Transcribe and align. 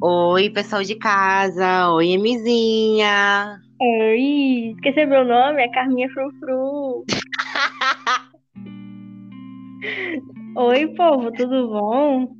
Oi, 0.00 0.48
pessoal 0.50 0.84
de 0.84 0.94
casa. 0.94 1.90
Oi, 1.90 2.12
Emizinha. 2.12 3.60
Oi, 3.80 4.74
esqueci 4.76 5.04
meu 5.04 5.24
nome? 5.24 5.60
É 5.60 5.68
Carminha 5.70 6.08
Frufru. 6.10 7.04
Oi, 10.56 10.94
povo, 10.94 11.32
tudo 11.32 11.70
bom? 11.70 12.32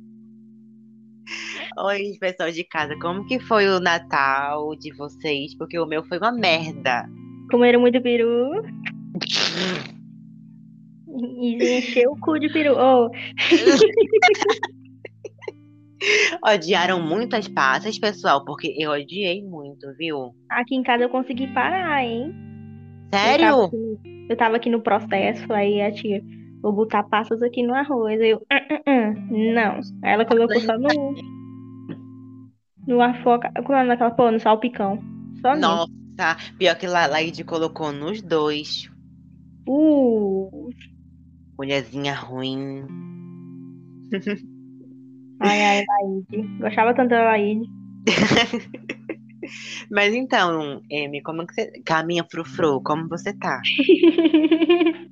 Oi, 1.79 2.15
pessoal 2.17 2.49
de 2.49 2.63
casa. 2.63 2.97
Como 2.97 3.25
que 3.25 3.41
foi 3.41 3.67
o 3.67 3.81
Natal 3.81 4.73
de 4.77 4.93
vocês? 4.93 5.53
Porque 5.57 5.77
o 5.77 5.85
meu 5.85 6.01
foi 6.05 6.17
uma 6.17 6.31
merda. 6.31 7.09
Comeram 7.51 7.81
muito 7.81 8.01
peru? 8.01 8.51
E 11.41 11.79
encheu 11.79 12.11
o 12.11 12.19
cu 12.19 12.39
de 12.39 12.49
peru. 12.49 12.75
Oh. 12.77 13.09
Odiaram 16.45 17.01
muito 17.01 17.35
as 17.35 17.47
passas, 17.47 17.97
pessoal, 17.99 18.45
porque 18.45 18.73
eu 18.77 18.91
odiei 18.91 19.43
muito, 19.43 19.87
viu? 19.97 20.33
Aqui 20.49 20.75
em 20.75 20.83
casa 20.83 21.03
eu 21.03 21.09
consegui 21.09 21.47
parar, 21.53 22.03
hein? 22.03 22.33
Sério? 23.13 23.45
Eu 23.45 23.49
tava 23.49 23.65
aqui, 23.67 24.25
eu 24.29 24.37
tava 24.37 24.55
aqui 24.57 24.69
no 24.69 24.81
processo, 24.81 25.51
aí 25.51 25.81
a 25.81 25.91
tia, 25.91 26.21
vou 26.61 26.71
botar 26.71 27.03
passas 27.03 27.41
aqui 27.41 27.63
no 27.63 27.73
arroz. 27.73 28.19
Aí 28.21 28.29
eu, 28.29 28.45
"Ah, 28.51 28.61
ah, 28.69 28.81
ah, 28.85 29.13
não. 29.29 29.75
Aí 30.03 30.13
ela 30.13 30.25
colocou 30.25 30.59
só 30.61 30.77
no. 30.77 31.13
No 32.87 33.01
afoca. 33.01 33.51
Como 33.63 33.77
é 33.77 33.83
naquela 33.83 34.11
porra? 34.11 34.31
No 34.31 34.39
salpicão. 34.39 34.97
Só 35.41 35.53
nisso. 35.55 35.67
Nossa, 36.17 36.37
pior 36.57 36.75
que 36.77 36.87
La- 36.87 37.07
Laide 37.07 37.43
colocou 37.43 37.91
nos 37.91 38.21
dois. 38.21 38.89
Uh. 39.67 40.69
Mulherzinha 41.57 42.13
ruim. 42.15 42.85
Ai, 45.39 45.61
ai, 45.61 45.85
Laíde. 45.87 46.47
Gostava 46.59 46.93
tanto 46.93 47.09
da 47.09 47.23
Laíde. 47.23 47.69
Mas 49.89 50.13
então, 50.13 50.81
Emi, 50.89 51.21
como 51.21 51.45
que 51.47 51.53
você. 51.53 51.71
Caminha 51.85 52.25
frufru, 52.29 52.81
como 52.81 53.07
você 53.07 53.33
tá? 53.37 53.61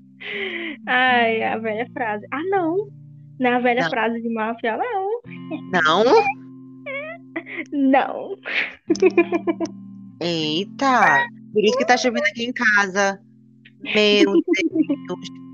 Ai, 0.85 1.43
a 1.43 1.57
velha 1.57 1.87
frase. 1.93 2.25
Ah, 2.31 2.43
não. 2.49 2.89
Não 3.39 3.51
é 3.51 3.55
a 3.55 3.59
velha 3.59 3.83
Não. 3.83 3.89
frase 3.89 4.21
de 4.21 4.29
máfia, 4.29 4.77
não. 4.77 5.21
Não? 5.71 6.03
Não. 7.71 8.35
Eita! 10.21 11.27
Por 11.53 11.63
isso 11.63 11.77
que 11.77 11.85
tá 11.85 11.95
chovendo 11.95 12.25
aqui 12.25 12.45
em 12.45 12.53
casa. 12.53 13.19
Meu 13.83 14.33
Deus, 14.33 14.43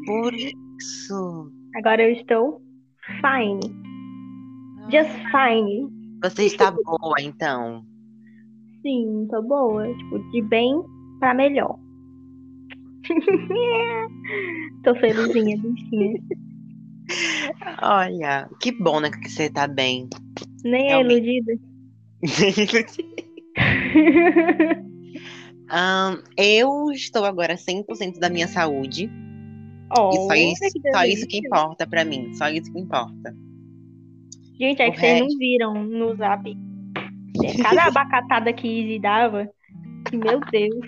por 0.06 0.34
isso. 0.34 1.52
Agora 1.76 2.02
eu 2.04 2.12
estou 2.14 2.62
fine. 3.22 3.83
Just 4.90 5.12
fine. 5.32 5.90
Você 6.22 6.46
está 6.46 6.72
boa, 6.72 7.16
então. 7.20 7.84
Sim, 8.82 9.28
tô 9.30 9.42
boa. 9.42 9.86
Tipo, 9.88 10.20
de 10.32 10.42
bem 10.44 10.82
pra 11.20 11.34
melhor. 11.34 11.78
tô 14.84 14.96
felizinha, 14.96 15.58
bichinha. 15.58 16.22
Olha, 17.82 18.50
que 18.62 18.72
bom, 18.72 19.00
né, 19.00 19.10
que 19.12 19.30
você 19.30 19.50
tá 19.50 19.68
bem. 19.68 20.08
Nem 20.64 20.86
é 20.86 20.90
Realmente. 20.90 21.28
iludida. 21.28 21.60
Ahn, 25.70 26.22
eu 26.38 26.92
estou 26.92 27.26
agora 27.26 27.56
100% 27.56 28.20
da 28.20 28.30
minha 28.30 28.48
saúde. 28.48 29.10
oh, 29.98 30.12
E 30.12 30.16
só 30.28 30.34
isso, 30.36 30.60
que 30.74 30.92
só 30.92 31.04
isso 31.04 31.28
que 31.28 31.38
importa 31.40 31.88
pra 31.88 32.06
mim. 32.06 32.34
Só 32.36 32.48
isso 32.48 32.72
que 32.72 32.80
importa. 32.80 33.36
Gente, 34.64 34.82
é 34.82 34.88
O 34.88 34.94
que 34.94 35.00
vocês 35.00 35.20
não 35.20 35.38
viram 35.38 35.84
no 35.84 36.16
zap. 36.16 36.58
Cada 37.62 37.84
abacatada 37.88 38.54
que 38.54 38.66
Izzy 38.66 38.98
dava. 38.98 39.50
Que, 40.10 40.16
meu 40.16 40.40
Deus. 40.40 40.86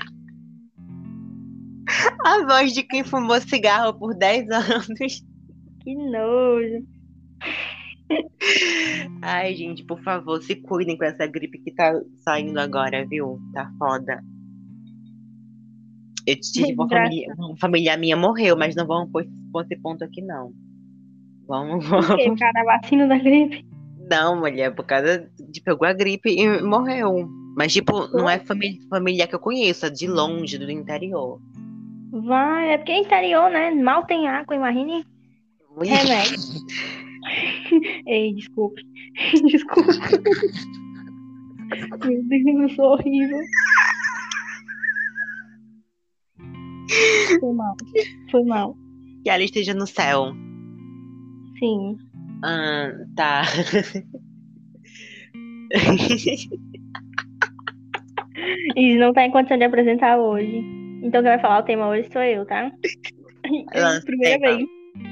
A 2.23 2.45
voz 2.45 2.73
de 2.73 2.83
quem 2.83 3.03
fumou 3.03 3.41
cigarro 3.41 3.93
por 3.93 4.15
10 4.15 4.49
anos. 4.49 5.25
Que 5.81 5.93
nojo. 5.93 6.87
Ai, 9.21 9.53
gente, 9.55 9.83
por 9.83 10.01
favor, 10.03 10.41
se 10.41 10.55
cuidem 10.55 10.97
com 10.97 11.03
essa 11.03 11.27
gripe 11.27 11.59
que 11.59 11.71
tá 11.71 12.01
saindo 12.23 12.57
agora, 12.57 13.05
viu? 13.05 13.37
Tá 13.53 13.69
foda. 13.77 14.23
Eu 16.25 16.39
tive 16.39 16.73
uma 16.75 16.87
família, 16.87 17.35
uma 17.37 17.57
familiar 17.57 17.97
minha 17.97 18.15
morreu, 18.15 18.57
mas 18.57 18.73
não 18.73 18.87
vamos 18.87 19.11
pôr 19.11 19.25
esse 19.65 19.75
ponto 19.81 20.01
aqui, 20.01 20.21
não. 20.21 20.53
Vamos, 21.47 21.85
Porque 21.87 22.29
o 22.29 22.37
cara 22.37 22.63
vacina 22.63 23.05
da 23.05 23.17
gripe. 23.17 23.74
Não, 24.09 24.39
mulher, 24.39 24.73
por 24.75 24.85
causa 24.85 25.29
de 25.39 25.61
pegou 25.61 25.87
a 25.87 25.93
gripe 25.93 26.29
e 26.29 26.61
morreu. 26.61 27.27
Mas, 27.55 27.73
tipo, 27.73 28.07
não 28.09 28.29
é 28.29 28.39
família, 28.39 28.79
familiar 28.89 29.27
que 29.27 29.35
eu 29.35 29.39
conheço, 29.39 29.85
é 29.85 29.89
de 29.89 30.07
longe, 30.07 30.57
do 30.57 30.69
interior. 30.69 31.39
Vai, 32.11 32.73
é 32.73 32.77
porque 32.77 32.91
é 32.91 32.99
interior, 32.99 33.49
né? 33.49 33.71
Mal 33.71 34.05
tem 34.05 34.27
água, 34.27 34.55
imagine. 34.55 35.05
Remédio. 35.77 36.39
Ei, 38.07 38.33
desculpe. 38.33 38.81
Desculpe. 39.51 39.91
Meu 42.05 42.23
Deus, 42.23 42.61
eu 42.61 42.69
sou 42.75 42.85
horrível. 42.91 43.39
Foi 47.39 47.53
mal. 47.53 47.75
Foi 48.31 48.43
mal. 48.43 48.77
Que 49.23 49.29
ela 49.29 49.43
esteja 49.43 49.73
no 49.73 49.87
céu. 49.87 50.33
Sim. 51.59 51.97
Ah, 52.43 52.91
tá. 53.15 53.43
E 58.75 58.97
não 58.97 59.13
tá 59.13 59.25
em 59.25 59.31
condição 59.31 59.57
de 59.57 59.63
apresentar 59.63 60.17
hoje. 60.17 60.63
Então 61.01 61.21
quem 61.21 61.31
vai 61.31 61.39
falar 61.39 61.59
o 61.59 61.63
tema 61.63 61.87
hoje 61.87 62.09
sou 62.11 62.21
eu, 62.21 62.45
tá? 62.45 62.71
Primeira 64.05 64.39
tema. 64.39 64.57
vez. 64.57 64.69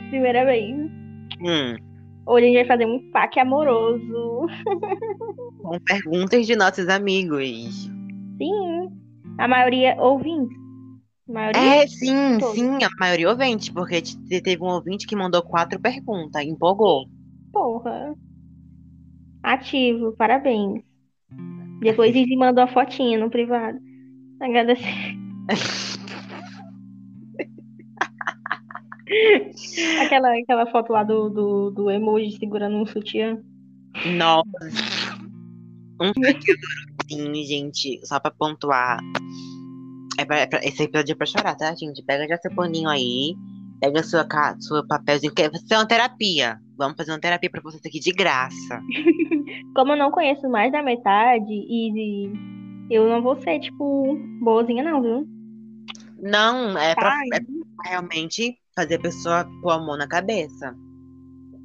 Primeira 0.09 0.45
vez. 0.45 0.75
Hum, 1.41 1.75
Hoje 2.25 2.45
a 2.45 2.47
gente 2.47 2.55
vai 2.55 2.65
fazer 2.65 2.85
um 2.85 3.11
pack 3.11 3.37
amoroso. 3.39 4.47
com 5.61 5.79
perguntas 5.85 6.47
de 6.47 6.55
nossos 6.55 6.87
amigos. 6.87 7.89
Sim. 8.37 8.91
A 9.37 9.47
maioria 9.47 9.95
ouvintes. 9.99 10.57
Maioria. 11.27 11.83
É, 11.83 11.87
sim, 11.87 12.39
sim, 12.53 12.83
a 12.83 12.89
maioria 12.99 13.29
ouvinte, 13.29 13.71
porque 13.71 14.01
te- 14.01 14.41
teve 14.41 14.61
um 14.61 14.67
ouvinte 14.67 15.07
que 15.07 15.15
mandou 15.15 15.41
quatro 15.41 15.79
perguntas, 15.79 16.43
empolgou. 16.43 17.05
Porra. 17.51 18.15
Ativo, 19.43 20.13
parabéns. 20.13 20.83
Depois 21.81 22.15
Izzy 22.15 22.35
mandou 22.35 22.63
a 22.63 22.67
fotinha 22.67 23.19
no 23.19 23.29
privado. 23.29 23.77
Agradecer. 24.41 25.15
Aquela, 30.01 30.37
aquela 30.37 30.65
foto 30.67 30.91
lá 30.91 31.03
do, 31.03 31.29
do, 31.29 31.71
do 31.71 31.91
emoji 31.91 32.37
segurando 32.37 32.77
um 32.77 32.85
sutiã. 32.85 33.37
Nossa. 34.17 34.43
Um 36.01 36.11
sim, 37.09 37.43
gente, 37.43 37.99
só 38.05 38.19
pra 38.19 38.31
pontuar. 38.31 38.99
É 40.17 40.25
pra, 40.25 40.39
é 40.39 40.45
pra- 40.45 40.59
esse 40.63 40.83
episódio 40.83 41.13
é 41.13 41.15
pra 41.15 41.25
chorar, 41.25 41.55
tá, 41.55 41.73
gente? 41.73 42.03
Pega 42.03 42.27
já 42.27 42.37
seu 42.37 42.53
paninho 42.53 42.89
aí, 42.89 43.35
pega 43.81 44.03
sua, 44.03 44.25
sua 44.59 44.85
papelzinho, 44.87 45.33
que 45.33 45.49
ser 45.59 45.75
uma 45.75 45.87
terapia. 45.87 46.59
Vamos 46.77 46.95
fazer 46.97 47.11
uma 47.11 47.19
terapia 47.19 47.49
pra 47.49 47.61
vocês 47.61 47.81
aqui 47.85 47.99
de 47.99 48.11
graça. 48.11 48.81
Como 49.75 49.91
eu 49.93 49.97
não 49.97 50.11
conheço 50.11 50.47
mais 50.49 50.71
da 50.71 50.83
metade, 50.83 51.51
e 51.51 52.31
eu 52.89 53.07
não 53.09 53.21
vou 53.21 53.35
ser, 53.41 53.59
tipo, 53.59 54.17
boazinha, 54.41 54.83
não, 54.83 55.01
viu? 55.01 55.27
Não, 56.21 56.77
é 56.77 56.95
pra, 56.95 57.19
é 57.33 57.39
pra 57.39 57.89
realmente 57.89 58.57
fazer 58.75 58.95
a 58.95 58.99
pessoa 58.99 59.49
pôr 59.61 59.71
a 59.71 59.79
mão 59.79 59.97
na 59.97 60.07
cabeça. 60.07 60.75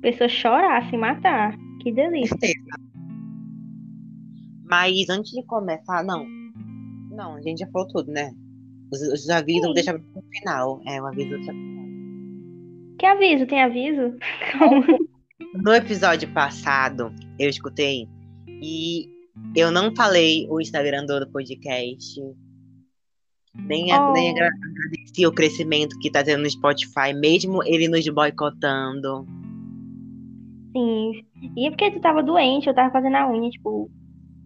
pessoa 0.00 0.28
chorar, 0.28 0.88
se 0.90 0.96
matar. 0.96 1.54
Que 1.82 1.92
delícia. 1.92 2.36
Mas 4.64 5.08
antes 5.08 5.32
de 5.32 5.42
começar, 5.44 6.02
não. 6.04 6.26
Não, 7.18 7.34
a 7.34 7.40
gente 7.42 7.58
já 7.58 7.66
falou 7.72 7.88
tudo, 7.88 8.10
né? 8.12 8.32
Os, 8.92 9.00
os 9.02 9.28
avisos 9.28 9.74
deixar 9.74 9.98
pro 9.98 10.22
final. 10.32 10.80
É, 10.86 11.02
o 11.02 11.06
aviso 11.06 11.30
eu 11.32 11.36
deixo 11.38 11.50
pro 11.52 11.60
final. 11.60 11.84
Que 12.98 13.06
aviso? 13.06 13.46
Tem 13.46 13.62
aviso? 13.62 14.16
No 15.54 15.72
episódio 15.72 16.28
passado, 16.34 17.12
eu 17.38 17.48
escutei 17.48 18.06
e 18.60 19.08
eu 19.56 19.70
não 19.70 19.94
falei 19.96 20.46
o 20.50 20.60
Instagram 20.60 21.06
do 21.06 21.26
podcast. 21.30 22.20
Nem, 23.54 23.90
a- 23.92 24.10
Oh. 24.10 24.12
nem 24.12 24.30
agra- 24.30 24.48
agradeci 24.48 25.26
o 25.26 25.32
crescimento 25.32 25.98
que 26.00 26.10
tá 26.10 26.22
tendo 26.22 26.42
no 26.42 26.50
Spotify, 26.50 27.14
mesmo 27.14 27.62
ele 27.64 27.88
nos 27.88 28.06
boicotando. 28.08 29.24
Sim. 30.76 31.24
E 31.56 31.66
é 31.66 31.70
porque 31.70 31.90
tu 31.92 32.00
tava 32.00 32.22
doente, 32.22 32.68
eu 32.68 32.74
tava 32.74 32.90
fazendo 32.92 33.16
a 33.16 33.30
unha, 33.30 33.48
tipo, 33.50 33.90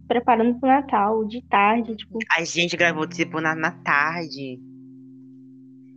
preparando 0.07 0.59
pro 0.59 0.69
Natal, 0.69 1.25
de 1.27 1.43
tarde, 1.43 1.97
tipo, 1.97 2.19
A 2.31 2.45
gente 2.45 2.77
gravou, 2.77 3.07
tipo, 3.07 3.41
na, 3.41 3.55
na 3.55 3.71
tarde. 3.71 4.59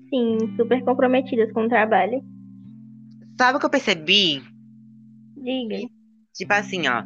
sim, 0.10 0.38
super 0.56 0.84
comprometidas 0.84 1.52
com 1.52 1.66
o 1.66 1.70
trabalho. 1.70 2.24
Sabe 3.38 3.58
o 3.58 3.60
que 3.60 3.66
eu 3.66 3.70
percebi? 3.70 4.42
Diga. 5.36 5.90
Tipo 6.34 6.54
assim, 6.54 6.88
ó. 6.88 7.04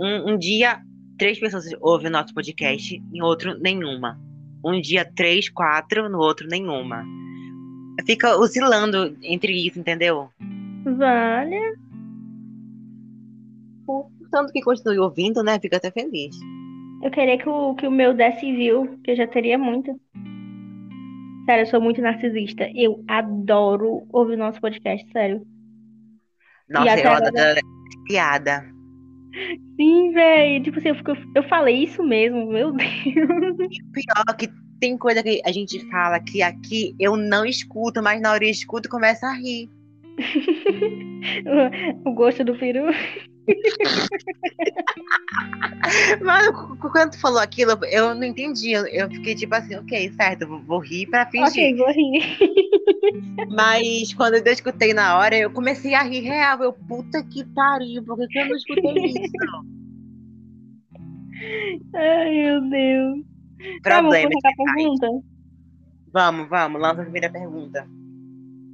Um, 0.00 0.32
um 0.32 0.38
dia 0.38 0.80
três 1.18 1.38
pessoas 1.38 1.64
ouvem 1.80 2.08
o 2.08 2.10
nosso 2.10 2.32
podcast, 2.34 3.02
em 3.12 3.22
outro, 3.22 3.58
nenhuma. 3.58 4.18
Um 4.64 4.80
dia 4.80 5.04
três, 5.04 5.48
quatro, 5.48 6.08
no 6.08 6.18
outro, 6.18 6.48
nenhuma. 6.48 7.04
Fica 8.06 8.36
oscilando 8.36 9.16
entre 9.22 9.52
isso, 9.66 9.78
entendeu? 9.78 10.28
Vale. 10.84 11.56
Tanto 14.36 14.52
que 14.52 14.60
continue 14.60 14.98
ouvindo, 14.98 15.42
né? 15.42 15.58
Fica 15.58 15.78
até 15.78 15.90
feliz. 15.90 16.36
Eu 17.02 17.10
queria 17.10 17.38
que 17.38 17.48
o, 17.48 17.74
que 17.74 17.86
o 17.86 17.90
meu 17.90 18.12
desse 18.12 18.54
view, 18.54 19.00
que 19.02 19.12
eu 19.12 19.16
já 19.16 19.26
teria 19.26 19.56
muito. 19.56 19.98
Sério, 21.46 21.62
eu 21.62 21.66
sou 21.66 21.80
muito 21.80 22.02
narcisista. 22.02 22.68
Eu 22.74 23.02
adoro 23.08 24.06
ouvir 24.12 24.34
o 24.34 24.36
nosso 24.36 24.60
podcast, 24.60 25.10
sério. 25.10 25.40
Nossa, 26.68 26.92
até 26.92 27.06
eu 27.06 27.10
agora- 27.12 27.28
adoro 27.28 27.60
piada. 28.06 28.62
Sim, 29.80 30.12
velho. 30.12 30.64
Tipo 30.64 30.80
assim, 30.80 30.88
eu, 30.88 30.96
fico, 30.96 31.12
eu 31.34 31.42
falei 31.44 31.84
isso 31.84 32.02
mesmo, 32.02 32.46
meu 32.46 32.72
Deus. 32.76 32.88
Pior 33.94 34.36
que 34.36 34.50
tem 34.78 34.98
coisa 34.98 35.22
que 35.22 35.40
a 35.46 35.50
gente 35.52 35.80
fala 35.88 36.20
que 36.20 36.42
aqui 36.42 36.94
eu 37.00 37.16
não 37.16 37.46
escuto, 37.46 38.02
mas 38.02 38.20
na 38.20 38.32
hora 38.32 38.44
eu 38.44 38.50
escuto 38.50 38.86
e 38.86 38.90
começo 38.90 39.24
a 39.24 39.32
rir. 39.32 39.70
o 42.04 42.12
gosto 42.12 42.44
do 42.44 42.54
peru. 42.58 42.84
Mas 46.22 46.48
cu- 46.50 46.76
quando 46.90 47.12
tu 47.12 47.20
falou 47.20 47.38
aquilo, 47.38 47.72
eu 47.90 48.14
não 48.14 48.24
entendi. 48.24 48.72
Eu- 48.72 49.08
fiquei 49.10 49.34
tipo 49.34 49.54
assim, 49.54 49.76
ok, 49.76 50.10
certo, 50.12 50.46
vou- 50.46 50.60
vou 50.62 50.78
rir 50.80 51.06
pra 51.06 51.26
fingir. 51.26 51.46
Ok, 51.48 51.76
vou 51.76 51.88
rir. 51.88 52.22
Mas 53.50 54.12
quando 54.14 54.34
eu 54.34 54.52
escutei 54.52 54.92
na 54.92 55.16
hora, 55.18 55.36
eu 55.36 55.50
comecei 55.50 55.94
a 55.94 56.02
rir 56.02 56.20
real. 56.20 56.60
Eu, 56.62 56.72
puta 56.72 57.22
que 57.22 57.44
pariu, 57.54 58.02
por 58.04 58.16
que, 58.28 58.38
eu 58.38 58.48
não 58.48 58.56
escutei 58.56 59.04
isso? 59.04 59.32
Ai, 61.94 62.30
meu 62.30 62.60
Deus. 62.68 63.18
Tá, 63.82 64.00
vamos 64.00 64.10
Problema. 64.10 64.28
começar 64.30 64.48
a 64.48 64.52
pergunta? 64.74 65.08
Vamos, 66.12 66.48
vamos, 66.48 66.80
lança 66.80 67.00
a 67.00 67.04
primeira 67.04 67.30
pergunta. 67.30 67.86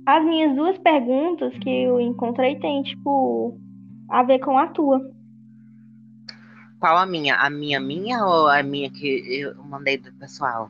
As 0.06 0.24
minhas 0.24 0.54
duas 0.56 0.78
perguntas 0.78 1.52
que 1.58 1.70
eu 1.70 2.00
encontrei 2.00 2.56
tem, 2.58 2.82
tipo, 2.82 3.58
a 4.12 4.22
ver 4.22 4.38
com 4.38 4.56
a 4.58 4.68
tua. 4.68 5.00
Qual 6.80 6.96
a 6.98 7.06
minha? 7.06 7.34
A 7.36 7.48
minha 7.48 7.80
minha 7.80 8.18
ou 8.26 8.46
a 8.48 8.62
minha 8.62 8.90
que 8.90 9.08
eu 9.40 9.54
mandei 9.64 9.96
do 9.96 10.12
pessoal? 10.14 10.68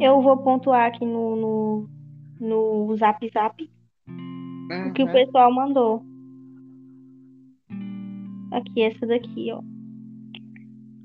Eu 0.00 0.20
vou 0.22 0.42
pontuar 0.42 0.86
aqui 0.88 1.04
no, 1.04 1.36
no, 1.36 1.90
no 2.40 2.96
Zap 2.96 3.28
Zap 3.30 3.70
o 4.82 4.90
que 4.90 5.04
o 5.04 5.08
Uhum. 5.08 5.10
pessoal 5.10 5.52
mandou. 5.54 6.02
Aqui, 8.50 8.82
essa 8.82 9.06
daqui, 9.06 9.50
ó. 9.52 9.62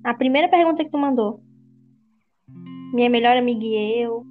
A 0.09 0.13
primeira 0.21 0.49
pergunta 0.55 0.83
que 0.85 0.91
tu 0.91 0.97
mandou. 0.97 1.31
Minha 2.93 3.09
melhor 3.09 3.35
amiga 3.37 3.65
e 3.65 4.01
eu. 4.05 4.25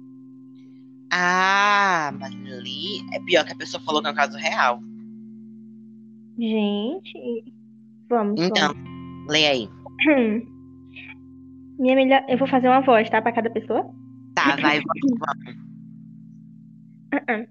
Ah, 1.11 2.11
mas 2.19 2.33
ali 2.33 3.05
é 3.13 3.19
pior 3.19 3.45
que 3.45 3.53
a 3.53 3.55
pessoa 3.55 3.81
falou 3.83 4.01
que 4.01 4.07
é 4.07 4.11
um 4.11 4.15
caso 4.15 4.37
real. 4.37 4.81
Gente. 6.37 7.43
Vamos, 8.09 8.39
Então, 8.41 8.73
leia 9.29 9.51
aí. 9.51 9.69
vamos. 10.05 10.43
Minha 11.79 11.95
melhor. 11.95 12.23
Eu 12.29 12.37
vou 12.37 12.47
fazer 12.47 12.67
uma 12.67 12.81
voz, 12.81 13.09
tá? 13.09 13.21
Pra 13.21 13.31
cada 13.31 13.49
pessoa. 13.49 13.83
Tá, 14.35 14.55
vai, 14.57 14.79
vamos, 14.81 15.19
vamos. 15.19 15.63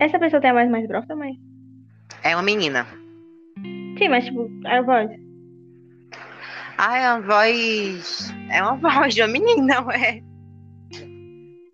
Essa 0.00 0.18
pessoa 0.18 0.40
tem 0.40 0.50
a 0.50 0.54
voz 0.54 0.70
mais 0.70 0.86
grossa, 0.86 1.14
mas. 1.16 1.36
É 2.22 2.34
uma 2.36 2.42
menina. 2.42 2.86
Sim, 3.98 4.08
mas 4.10 4.24
tipo, 4.26 4.48
a 4.66 4.82
voz. 4.82 5.10
Ah, 6.78 6.98
é 6.98 7.12
uma 7.14 7.20
voz. 7.22 8.34
É 8.50 8.62
uma 8.62 8.76
voz 8.92 9.14
de 9.14 9.22
uma 9.22 9.28
menina, 9.28 9.80
ué. 9.86 10.22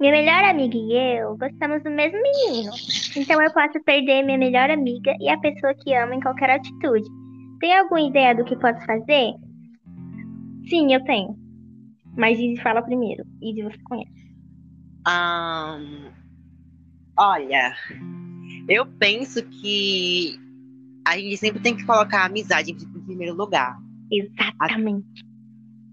Minha 0.03 0.15
melhor 0.15 0.45
amiga 0.47 0.77
e 0.77 1.21
eu 1.21 1.37
gostamos 1.37 1.81
do 1.85 1.91
mesmo 1.91 2.19
menino. 2.21 2.73
Então 3.15 3.41
eu 3.41 3.53
posso 3.53 3.81
perder 3.85 4.25
minha 4.25 4.37
melhor 4.37 4.69
amiga 4.69 5.15
e 5.21 5.29
a 5.29 5.39
pessoa 5.39 5.73
que 5.75 5.95
amo 5.95 6.15
em 6.15 6.21
qualquer 6.21 6.51
atitude. 6.51 7.09
Tem 7.61 7.79
alguma 7.79 8.01
ideia 8.01 8.35
do 8.35 8.45
que 8.45 8.57
posso 8.57 8.85
fazer? 8.85 9.33
Sim, 10.69 10.93
eu 10.93 11.05
tenho. 11.05 11.39
Mas 12.17 12.37
Izzy 12.37 12.61
fala 12.61 12.83
primeiro. 12.83 13.23
Izzy 13.41 13.63
você 13.63 13.79
conhece. 13.85 14.35
Ahn, 15.07 16.11
olha, 17.17 17.73
eu 18.69 18.85
penso 18.99 19.41
que 19.45 20.37
a 21.07 21.17
gente 21.17 21.37
sempre 21.37 21.63
tem 21.63 21.77
que 21.77 21.87
colocar 21.87 22.23
a 22.23 22.27
amizade 22.27 22.73
em 22.73 23.05
primeiro 23.05 23.37
lugar. 23.37 23.79
Exatamente. 24.11 25.25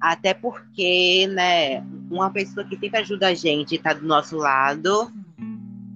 Até 0.02 0.34
porque, 0.34 1.28
né, 1.28 1.84
uma 2.10 2.30
pessoa 2.30 2.66
que 2.66 2.78
sempre 2.78 3.00
ajuda 3.00 3.28
a 3.28 3.34
gente 3.34 3.78
tá 3.78 3.94
do 3.94 4.06
nosso 4.06 4.38
lado 4.38 5.12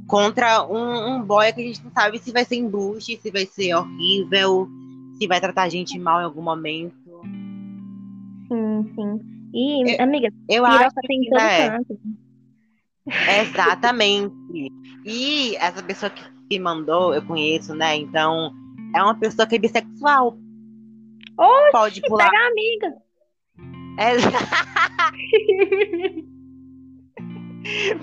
contra 0.07 0.65
um, 0.67 1.15
um 1.15 1.21
boy 1.21 1.51
que 1.53 1.61
a 1.61 1.63
gente 1.65 1.83
não 1.83 1.91
sabe 1.91 2.19
se 2.19 2.31
vai 2.31 2.45
ser 2.45 2.55
embuste, 2.55 3.17
se 3.17 3.31
vai 3.31 3.45
ser 3.45 3.73
horrível, 3.73 4.67
se 5.17 5.27
vai 5.27 5.39
tratar 5.39 5.63
a 5.63 5.69
gente 5.69 5.97
mal 5.97 6.21
em 6.21 6.25
algum 6.25 6.41
momento. 6.41 6.95
Sim, 8.47 8.91
sim. 8.95 9.19
E, 9.53 10.01
amiga, 10.01 10.29
Eu 10.49 10.65
acho 10.65 10.95
tem 11.07 11.19
em 11.19 11.21
que, 11.23 11.29
todo 11.29 11.39
né, 11.39 11.69
canto. 11.69 11.99
Exatamente. 13.41 14.71
E 15.05 15.55
essa 15.57 15.83
pessoa 15.83 16.09
que, 16.09 16.23
que 16.49 16.59
mandou, 16.59 17.13
eu 17.13 17.21
conheço, 17.21 17.75
né? 17.75 17.95
Então, 17.95 18.51
é 18.95 19.03
uma 19.03 19.15
pessoa 19.15 19.47
que 19.47 19.55
é 19.55 19.59
bissexual. 19.59 20.37
Oxi, 21.37 21.71
Pode 21.71 22.01
pular. 22.01 22.29
pega 22.29 22.47
amiga. 22.47 23.02
É- 23.97 24.17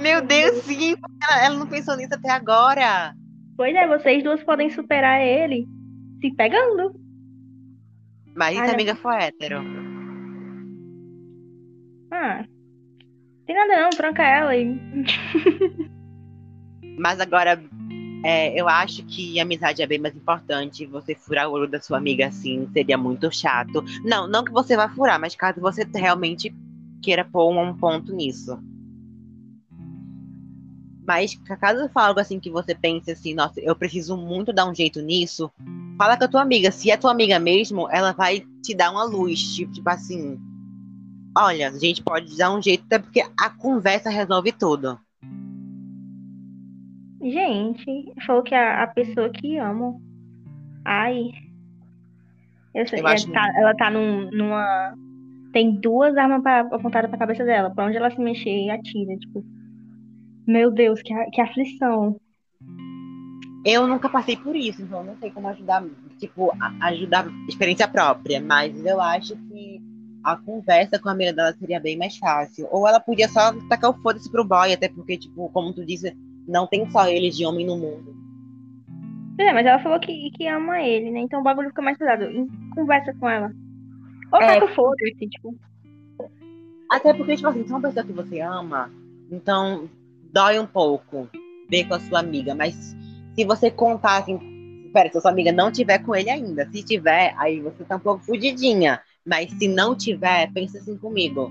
Meu 0.00 0.22
Deus, 0.24 0.64
sim. 0.64 0.94
Ela, 1.22 1.44
ela 1.44 1.56
não 1.58 1.66
pensou 1.66 1.96
nisso 1.96 2.14
até 2.14 2.30
agora. 2.30 3.14
Pois 3.56 3.74
é, 3.74 3.86
vocês 3.86 4.22
duas 4.22 4.42
podem 4.42 4.70
superar 4.70 5.20
ele 5.20 5.66
se 6.20 6.34
pegando. 6.34 6.94
Mas 8.34 8.58
amiga 8.58 8.94
for 8.94 9.12
hétero? 9.12 9.62
Ah, 12.10 12.44
tem 13.46 13.54
nada 13.54 13.82
não, 13.82 13.90
tranca 13.90 14.22
ela 14.22 14.50
aí. 14.52 14.78
Mas 16.98 17.20
agora, 17.20 17.60
é, 18.22 18.58
eu 18.60 18.68
acho 18.68 19.04
que 19.04 19.40
amizade 19.40 19.82
é 19.82 19.86
bem 19.86 19.98
mais 19.98 20.14
importante. 20.14 20.86
Você 20.86 21.14
furar 21.14 21.48
o 21.48 21.52
olho 21.52 21.68
da 21.68 21.80
sua 21.80 21.98
amiga 21.98 22.26
assim 22.26 22.68
seria 22.72 22.98
muito 22.98 23.30
chato. 23.32 23.82
Não, 24.04 24.26
não 24.28 24.44
que 24.44 24.52
você 24.52 24.76
vá 24.76 24.88
furar, 24.88 25.18
mas 25.18 25.34
caso 25.34 25.60
você 25.60 25.86
realmente 25.94 26.54
queira 27.02 27.24
pôr 27.24 27.50
um 27.50 27.76
ponto 27.76 28.14
nisso. 28.14 28.58
Mas 31.06 31.34
caso 31.58 31.88
for 31.88 32.00
algo 32.00 32.20
assim 32.20 32.38
que 32.38 32.50
você 32.50 32.74
pense 32.74 33.10
assim, 33.10 33.34
nossa, 33.34 33.58
eu 33.60 33.74
preciso 33.74 34.16
muito 34.16 34.52
dar 34.52 34.68
um 34.68 34.74
jeito 34.74 35.00
nisso, 35.00 35.50
fala 35.98 36.16
com 36.16 36.24
a 36.24 36.28
tua 36.28 36.42
amiga. 36.42 36.70
Se 36.70 36.90
é 36.90 36.96
tua 36.96 37.10
amiga 37.10 37.38
mesmo, 37.38 37.88
ela 37.90 38.12
vai 38.12 38.44
te 38.62 38.74
dar 38.74 38.90
uma 38.92 39.04
luz, 39.04 39.40
tipo, 39.54 39.72
tipo 39.72 39.88
assim. 39.88 40.38
Olha, 41.36 41.68
a 41.68 41.78
gente 41.78 42.02
pode 42.02 42.36
dar 42.36 42.52
um 42.52 42.62
jeito, 42.62 42.84
até 42.84 42.98
porque 42.98 43.22
a 43.38 43.50
conversa 43.50 44.10
resolve 44.10 44.52
tudo. 44.52 44.98
Gente, 47.20 48.12
falou 48.26 48.42
que 48.42 48.54
a, 48.54 48.82
a 48.82 48.86
pessoa 48.86 49.28
que 49.30 49.58
amo. 49.58 50.00
Ai. 50.84 51.30
Eu 52.74 52.84
ela, 52.92 53.14
tá, 53.32 53.52
ela 53.56 53.74
tá 53.74 53.90
num- 53.90 54.30
numa. 54.30 54.94
Tem 55.52 55.72
duas 55.80 56.16
armas 56.16 56.42
pra, 56.42 56.60
apontadas 56.60 57.10
pra 57.10 57.18
cabeça 57.18 57.44
dela. 57.44 57.70
Pra 57.70 57.86
onde 57.86 57.96
ela 57.96 58.10
se 58.10 58.20
mexer, 58.20 58.70
atira. 58.70 59.16
Tipo. 59.18 59.44
Meu 60.46 60.70
Deus, 60.70 61.02
que, 61.02 61.12
que 61.32 61.40
aflição. 61.40 62.18
Eu 63.64 63.86
nunca 63.86 64.08
passei 64.08 64.36
por 64.36 64.56
isso, 64.56 64.80
então 64.80 65.04
não 65.04 65.14
sei 65.18 65.30
como 65.30 65.46
ajudar, 65.48 65.84
tipo, 66.18 66.50
a- 66.58 66.86
ajudar 66.88 67.26
experiência 67.46 67.86
própria, 67.86 68.40
mas 68.40 68.82
eu 68.86 68.98
acho 69.00 69.36
que 69.36 69.78
a 70.24 70.34
conversa 70.36 70.98
com 70.98 71.10
a 71.10 71.12
amiga 71.12 71.32
dela 71.34 71.52
seria 71.52 71.78
bem 71.78 71.98
mais 71.98 72.16
fácil. 72.16 72.66
Ou 72.70 72.88
ela 72.88 72.98
podia 72.98 73.28
só 73.28 73.52
tacar 73.68 73.90
o 73.90 74.00
foda-se 74.00 74.30
pro 74.30 74.44
boy, 74.46 74.72
até 74.72 74.88
porque, 74.88 75.18
tipo, 75.18 75.50
como 75.50 75.74
tu 75.74 75.84
disse, 75.84 76.16
não 76.50 76.66
tem 76.66 76.90
só 76.90 77.06
ele 77.06 77.30
de 77.30 77.46
homem 77.46 77.64
no 77.64 77.76
mundo. 77.76 78.14
É, 79.38 79.52
mas 79.52 79.64
ela 79.64 79.78
falou 79.78 79.98
que, 80.00 80.30
que 80.32 80.46
ama 80.46 80.82
ele, 80.82 81.10
né? 81.10 81.20
Então 81.20 81.40
o 81.40 81.42
bagulho 81.42 81.68
fica 81.68 81.80
mais 81.80 81.96
pesado. 81.96 82.26
Conversa 82.74 83.14
com 83.18 83.28
ela. 83.28 83.50
Ou 84.32 84.42
É. 84.42 84.46
taca 84.46 84.66
o 84.66 84.74
foda-se, 84.74 85.28
tipo. 85.28 85.56
Até 86.90 87.14
porque, 87.14 87.36
tipo 87.36 87.48
assim, 87.48 87.64
se 87.64 87.72
é 87.72 87.74
uma 87.74 87.80
pessoa 87.88 88.04
que 88.04 88.12
você 88.12 88.40
ama, 88.40 88.90
então 89.30 89.88
dói 90.32 90.58
um 90.58 90.66
pouco 90.66 91.28
ver 91.70 91.84
com 91.84 91.94
a 91.94 92.00
sua 92.00 92.18
amiga, 92.18 92.54
mas 92.54 92.96
se 93.34 93.44
você 93.44 93.70
contar 93.70 94.18
assim, 94.18 94.38
espera, 94.86 95.10
se 95.10 95.18
a 95.18 95.20
sua 95.20 95.30
amiga 95.30 95.52
não 95.52 95.70
tiver 95.70 96.00
com 96.00 96.14
ele 96.14 96.28
ainda, 96.28 96.68
se 96.70 96.82
tiver, 96.82 97.32
aí 97.38 97.60
você 97.60 97.84
tá 97.84 97.96
um 97.96 98.00
pouco 98.00 98.24
fudidinha. 98.24 99.00
Mas 99.24 99.50
se 99.52 99.68
não 99.68 99.94
tiver, 99.94 100.52
pensa 100.52 100.78
assim 100.78 100.98
comigo. 100.98 101.50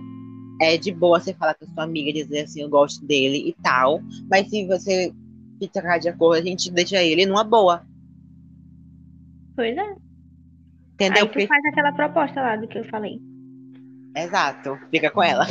É 0.61 0.77
de 0.77 0.91
boa 0.91 1.19
você 1.19 1.33
falar 1.33 1.53
com 1.53 1.65
a 1.65 1.67
sua 1.67 1.83
amiga, 1.83 2.11
dizer 2.11 2.41
assim, 2.41 2.61
eu 2.61 2.69
gosto 2.69 3.05
dele 3.05 3.49
e 3.49 3.53
tal. 3.61 4.01
Mas 4.29 4.49
se 4.49 4.67
você 4.67 5.13
ficar 5.59 5.97
de 5.97 6.09
acordo, 6.09 6.41
a 6.41 6.45
gente 6.45 6.71
deixa 6.71 7.01
ele 7.01 7.25
numa 7.25 7.43
boa. 7.43 7.85
Pois 9.55 9.75
é. 9.75 9.95
Entendeu? 10.93 11.23
Aí 11.23 11.29
tu 11.29 11.47
faz 11.47 11.65
aquela 11.65 11.91
proposta 11.93 12.41
lá 12.41 12.55
do 12.55 12.67
que 12.67 12.77
eu 12.77 12.85
falei. 12.89 13.19
Exato. 14.15 14.77
Fica 14.91 15.09
com 15.11 15.23
ela. 15.23 15.45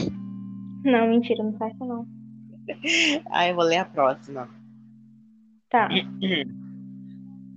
Não, 0.85 1.09
mentira, 1.09 1.43
não 1.43 1.53
faz 1.55 1.75
isso 1.75 1.85
não. 1.85 2.07
Aí 3.31 3.51
eu 3.51 3.55
vou 3.55 3.65
ler 3.65 3.79
a 3.79 3.85
próxima. 3.85 4.49
Tá. 5.71 5.89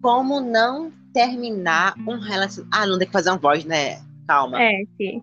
Como 0.01 0.41
não 0.41 0.91
terminar 1.13 1.95
um 1.97 2.19
relacionamento. 2.19 2.69
Ah, 2.73 2.85
não 2.85 2.97
tem 2.97 3.07
que 3.07 3.13
fazer 3.13 3.29
uma 3.29 3.37
voz, 3.37 3.65
né? 3.65 4.01
Calma. 4.27 4.61
É, 4.61 4.83
sim. 4.97 5.21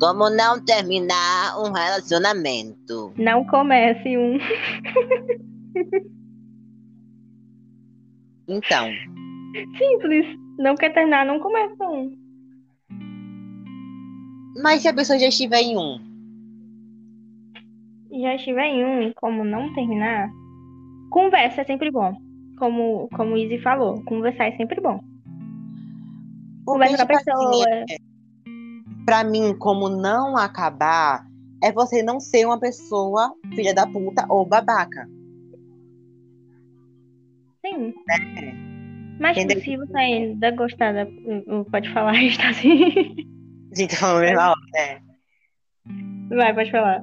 Como 0.00 0.30
não 0.30 0.64
terminar 0.64 1.58
um 1.60 1.72
relacionamento. 1.72 3.12
Não 3.16 3.44
comece 3.44 4.16
um. 4.16 4.38
Então, 8.48 8.88
Simples. 9.78 10.26
Não 10.58 10.74
quer 10.74 10.92
terminar, 10.92 11.24
não 11.24 11.38
começa 11.40 11.84
um. 11.88 12.16
mas 14.62 14.82
se 14.82 14.88
a 14.88 14.94
pessoa 14.94 15.18
já 15.18 15.28
estiver 15.28 15.60
em 15.62 15.76
um, 15.78 15.98
já 18.20 18.34
estiver 18.34 18.66
em 18.66 18.84
um, 18.84 19.12
como 19.14 19.44
não 19.44 19.72
terminar, 19.72 20.28
conversa 21.10 21.62
é 21.62 21.64
sempre 21.64 21.90
bom. 21.90 22.14
Como, 22.58 23.08
como 23.16 23.34
o 23.34 23.38
Izzy 23.38 23.58
falou, 23.62 24.02
conversar 24.04 24.48
é 24.48 24.56
sempre 24.56 24.80
bom. 24.80 25.00
Conversa 26.66 27.06
com 27.06 27.14
a 27.14 27.18
tipo 27.18 27.30
assim, 27.30 27.48
pessoa. 27.50 27.66
é- 27.88 27.99
pra 29.04 29.24
mim, 29.24 29.56
como 29.58 29.88
não 29.88 30.36
acabar, 30.36 31.24
é 31.62 31.72
você 31.72 32.02
não 32.02 32.20
ser 32.20 32.46
uma 32.46 32.58
pessoa 32.58 33.34
filha 33.54 33.74
da 33.74 33.86
puta 33.86 34.26
ou 34.28 34.46
babaca. 34.46 35.08
Sim. 37.64 37.94
né? 38.06 38.70
Mas 39.20 39.36
Entendeu? 39.36 39.62
se 39.62 39.76
você 39.76 39.98
ainda 39.98 40.50
gostar 40.52 40.92
da. 40.92 41.06
Pode 41.70 41.92
falar, 41.92 42.14
está 42.24 42.48
assim. 42.48 43.16
Gente 43.74 43.90
tá 43.90 43.96
falando 43.96 44.38
hora, 44.38 44.54
né? 44.72 45.00
Vai, 46.30 46.54
pode 46.54 46.70
falar. 46.70 47.02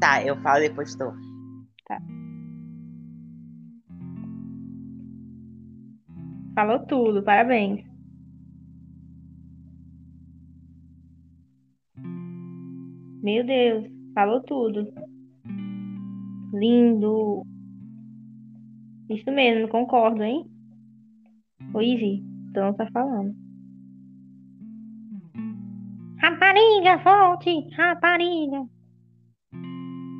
Tá, 0.00 0.24
eu 0.24 0.36
falo 0.42 0.60
depois 0.60 0.94
tu. 0.96 1.12
Falou 6.54 6.80
tudo, 6.80 7.22
parabéns. 7.22 7.91
Meu 13.22 13.46
Deus, 13.46 13.86
falou 14.14 14.42
tudo. 14.42 14.92
Lindo. 16.52 17.46
Isso 19.08 19.30
mesmo, 19.30 19.68
concordo, 19.68 20.24
hein? 20.24 20.44
Ô, 21.72 21.80
Izzy, 21.80 22.20
tu 22.52 22.60
não 22.60 22.74
tá 22.74 22.88
falando. 22.92 23.32
Rapariga, 26.18 26.96
volte! 26.98 27.68
Rapariga! 27.76 28.66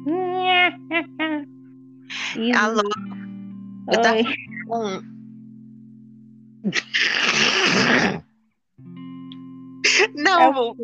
Alô, 2.56 2.82
eu 3.90 4.00
tava 4.00 4.16
oi. 4.16 4.25
com. 4.66 5.02
Não, 10.14 10.75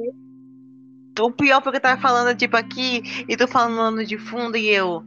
o 1.26 1.32
pior 1.32 1.62
foi 1.62 1.72
que 1.72 1.78
eu 1.78 1.82
tava 1.82 2.00
falando, 2.00 2.36
tipo, 2.36 2.56
aqui, 2.56 3.02
e 3.28 3.36
tu 3.36 3.46
falando 3.46 4.04
de 4.04 4.18
fundo, 4.18 4.56
e 4.56 4.68
eu. 4.68 5.02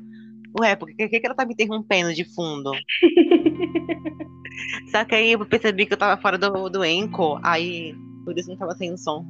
Ué, 0.60 0.76
por 0.76 0.90
que, 0.94 1.08
que 1.08 1.26
ela 1.26 1.36
tá 1.36 1.46
me 1.46 1.54
interrompendo 1.54 2.14
de 2.14 2.26
fundo? 2.26 2.72
Só 4.92 5.06
que 5.06 5.16
aí 5.16 5.32
eu 5.32 5.46
percebi 5.46 5.86
que 5.86 5.94
eu 5.94 5.98
tava 5.98 6.22
fora 6.22 6.38
do, 6.38 6.70
do 6.70 6.84
Enco, 6.84 7.40
aí 7.42 7.96
por 8.26 8.38
isso 8.38 8.50
não 8.50 8.58
tava 8.58 8.76
sem 8.76 8.96
som. 8.98 9.26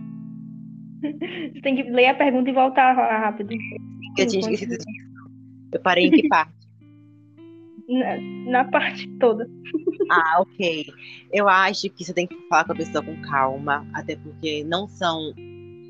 Você 1.01 1.61
tem 1.61 1.75
que 1.75 1.83
ler 1.83 2.07
a 2.07 2.15
pergunta 2.15 2.49
e 2.49 2.53
voltar 2.53 2.93
rápido. 2.93 3.53
Eu 4.17 4.27
tinha 4.27 4.41
esquecido 4.41 4.77
disso. 4.77 5.11
Eu 5.71 5.79
parei 5.81 6.07
em 6.07 6.11
que 6.11 6.27
parte? 6.29 6.53
Na, 7.87 8.17
na 8.51 8.65
parte 8.65 9.07
toda. 9.19 9.49
Ah, 10.09 10.41
ok. 10.41 10.85
Eu 11.31 11.47
acho 11.47 11.89
que 11.89 12.03
você 12.03 12.13
tem 12.13 12.27
que 12.27 12.35
falar 12.47 12.65
com 12.65 12.73
a 12.73 12.75
pessoa 12.75 13.03
com 13.03 13.19
calma, 13.21 13.85
até 13.93 14.15
porque 14.15 14.63
não 14.63 14.87
são. 14.87 15.33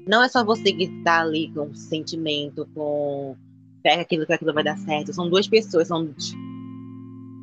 Não 0.08 0.24
é 0.24 0.28
só 0.28 0.44
você 0.44 0.72
que 0.74 0.88
tá 1.04 1.22
ali 1.22 1.52
com 1.54 1.74
sentimento, 1.74 2.68
com 2.74 3.36
fé 3.82 3.96
que 3.96 4.02
aquilo 4.02 4.26
que 4.26 4.34
aquilo 4.34 4.54
vai 4.54 4.64
dar 4.64 4.78
certo. 4.78 5.14
São 5.14 5.30
duas 5.30 5.48
pessoas, 5.48 5.88
são 5.88 6.14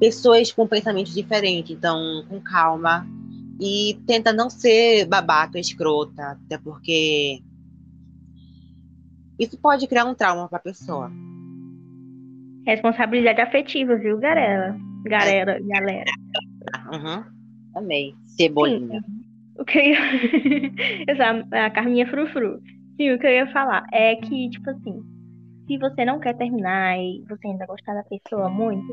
pessoas 0.01 0.53
com 0.53 0.67
pensamentos 0.67 1.15
diferentes. 1.15 1.77
Então, 1.77 2.25
com 2.29 2.41
calma. 2.41 3.07
E 3.61 3.99
tenta 4.07 4.33
não 4.33 4.49
ser 4.49 5.07
babaca, 5.07 5.59
escrota, 5.59 6.23
até 6.47 6.59
porque 6.59 7.43
isso 9.39 9.57
pode 9.59 9.87
criar 9.87 10.05
um 10.05 10.15
trauma 10.15 10.49
pra 10.49 10.59
pessoa. 10.59 11.11
Responsabilidade 12.67 13.41
afetiva, 13.41 13.97
viu, 13.97 14.19
galera? 14.19 14.79
Galera, 15.05 15.61
galera. 15.61 16.11
Uhum. 16.93 17.25
Amei. 17.75 18.15
Cebolinha. 18.27 19.03
O 19.59 19.65
que 19.65 19.79
eu 19.79 19.85
ia... 19.85 19.99
A 21.67 21.71
Carminha 21.71 22.07
Frufru. 22.07 22.61
Sim, 22.97 23.13
o 23.13 23.19
que 23.19 23.27
eu 23.27 23.31
ia 23.31 23.53
falar 23.53 23.85
é 23.93 24.17
que, 24.17 24.51
tipo 24.51 24.69
assim, 24.71 25.03
se 25.67 25.79
você 25.79 26.05
não 26.05 26.19
quer 26.19 26.37
terminar 26.37 26.99
e 26.99 27.23
você 27.29 27.49
ainda 27.49 27.67
gostar 27.67 27.95
da 27.95 28.03
pessoa 28.05 28.49
muito, 28.49 28.93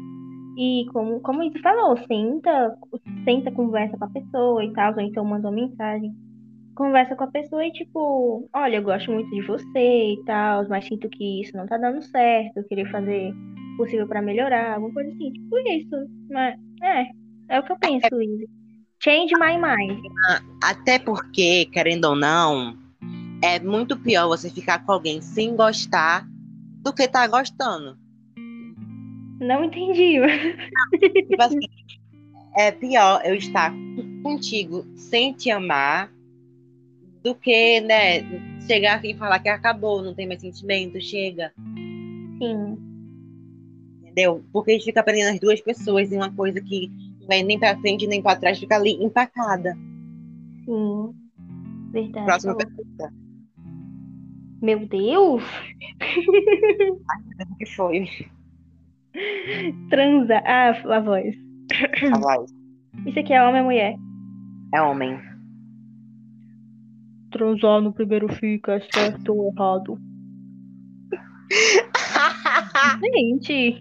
e 0.58 0.86
como, 0.92 1.20
como 1.22 1.44
isso 1.44 1.60
falou, 1.62 1.98
senta, 2.08 2.78
senta, 3.24 3.52
conversa 3.52 3.98
com 3.98 4.06
a 4.06 4.10
pessoa 4.10 4.64
e 4.64 4.72
tal, 4.74 4.94
ou 4.94 5.02
então 5.02 5.26
manda 5.26 5.50
uma 5.50 5.56
mensagem. 5.56 6.14
Conversa 6.76 7.16
com 7.16 7.24
a 7.24 7.32
pessoa 7.32 7.66
e, 7.66 7.72
tipo, 7.72 8.50
olha, 8.54 8.78
eu 8.78 8.84
gosto 8.84 9.12
muito 9.12 9.30
de 9.30 9.42
você 9.42 10.14
e 10.14 10.24
tal, 10.26 10.68
mas 10.68 10.86
sinto 10.86 11.10
que 11.10 11.42
isso 11.42 11.56
não 11.56 11.66
tá 11.66 11.78
dando 11.78 12.02
certo, 12.02 12.58
eu 12.58 12.64
queria 12.66 12.90
fazer 12.92 13.34
o 13.74 13.78
possível 13.78 14.08
pra 14.08 14.22
melhorar, 14.22 14.76
alguma 14.76 14.94
coisa 14.94 15.10
assim, 15.10 15.32
tipo 15.32 15.58
isso. 15.60 15.96
Mas, 16.30 16.56
é, 16.82 17.06
é 17.50 17.60
o 17.60 17.64
que 17.64 17.72
eu 17.72 17.80
penso, 17.80 18.22
Izzy. 18.22 18.50
Change 19.06 19.36
my 19.36 19.56
mind. 19.56 20.04
Até 20.64 20.98
porque, 20.98 21.68
querendo 21.68 22.06
ou 22.06 22.16
não, 22.16 22.76
é 23.40 23.60
muito 23.60 23.96
pior 23.96 24.28
você 24.28 24.50
ficar 24.50 24.84
com 24.84 24.94
alguém 24.94 25.22
sem 25.22 25.56
gostar 25.56 26.28
do 26.84 26.92
que 26.92 27.08
tá 27.08 27.28
gostando. 27.28 28.00
Não 29.40 29.64
entendi. 29.64 30.16
Tipo 31.30 31.40
assim, 31.40 31.60
é 32.58 32.72
pior 32.72 33.22
eu 33.24 33.36
estar 33.36 33.72
contigo 34.24 34.84
sem 34.96 35.34
te 35.34 35.52
amar 35.52 36.12
do 37.24 37.36
que, 37.36 37.82
né, 37.82 38.24
chegar 38.66 38.96
aqui 38.96 39.12
e 39.12 39.18
falar 39.18 39.38
que 39.38 39.50
acabou, 39.50 40.02
não 40.02 40.16
tem 40.16 40.26
mais 40.26 40.42
sentimento, 40.42 41.00
chega, 41.00 41.54
Sim, 42.40 42.76
entendeu? 44.02 44.44
Porque 44.52 44.72
a 44.72 44.74
gente 44.74 44.86
fica 44.86 45.02
aprendendo 45.02 45.36
as 45.36 45.40
duas 45.40 45.62
pessoas 45.62 46.12
em 46.12 46.16
uma 46.16 46.32
coisa 46.32 46.60
que 46.60 46.90
vai 47.28 47.44
nem 47.44 47.60
pra 47.60 47.78
frente 47.78 48.08
nem 48.08 48.22
pra 48.22 48.36
trás, 48.36 48.60
fica 48.60 48.76
ali 48.76 48.92
empacada. 49.04 49.76
sim. 50.66 51.14
Verdade. 51.92 52.26
Próxima 52.26 52.58
pergunta. 52.58 53.14
Meu 54.62 54.86
Deus! 54.88 55.44
O 57.50 57.56
que 57.58 57.66
foi? 57.68 58.06
Transa. 59.90 60.42
Ah, 60.46 60.72
a 60.72 61.00
voz. 61.00 61.36
A 62.14 62.20
voz. 62.20 62.52
Isso 63.06 63.20
aqui 63.20 63.34
é 63.34 63.42
homem 63.42 63.62
ou 63.62 63.68
mulher? 63.68 63.96
É 64.74 64.82
homem. 64.82 65.20
Transar 67.32 67.82
no 67.82 67.94
primeiro 67.94 68.28
fica 68.34 68.74
é 68.74 68.80
certo 68.94 69.34
ou 69.34 69.54
errado? 69.54 70.00
Gente, 73.16 73.78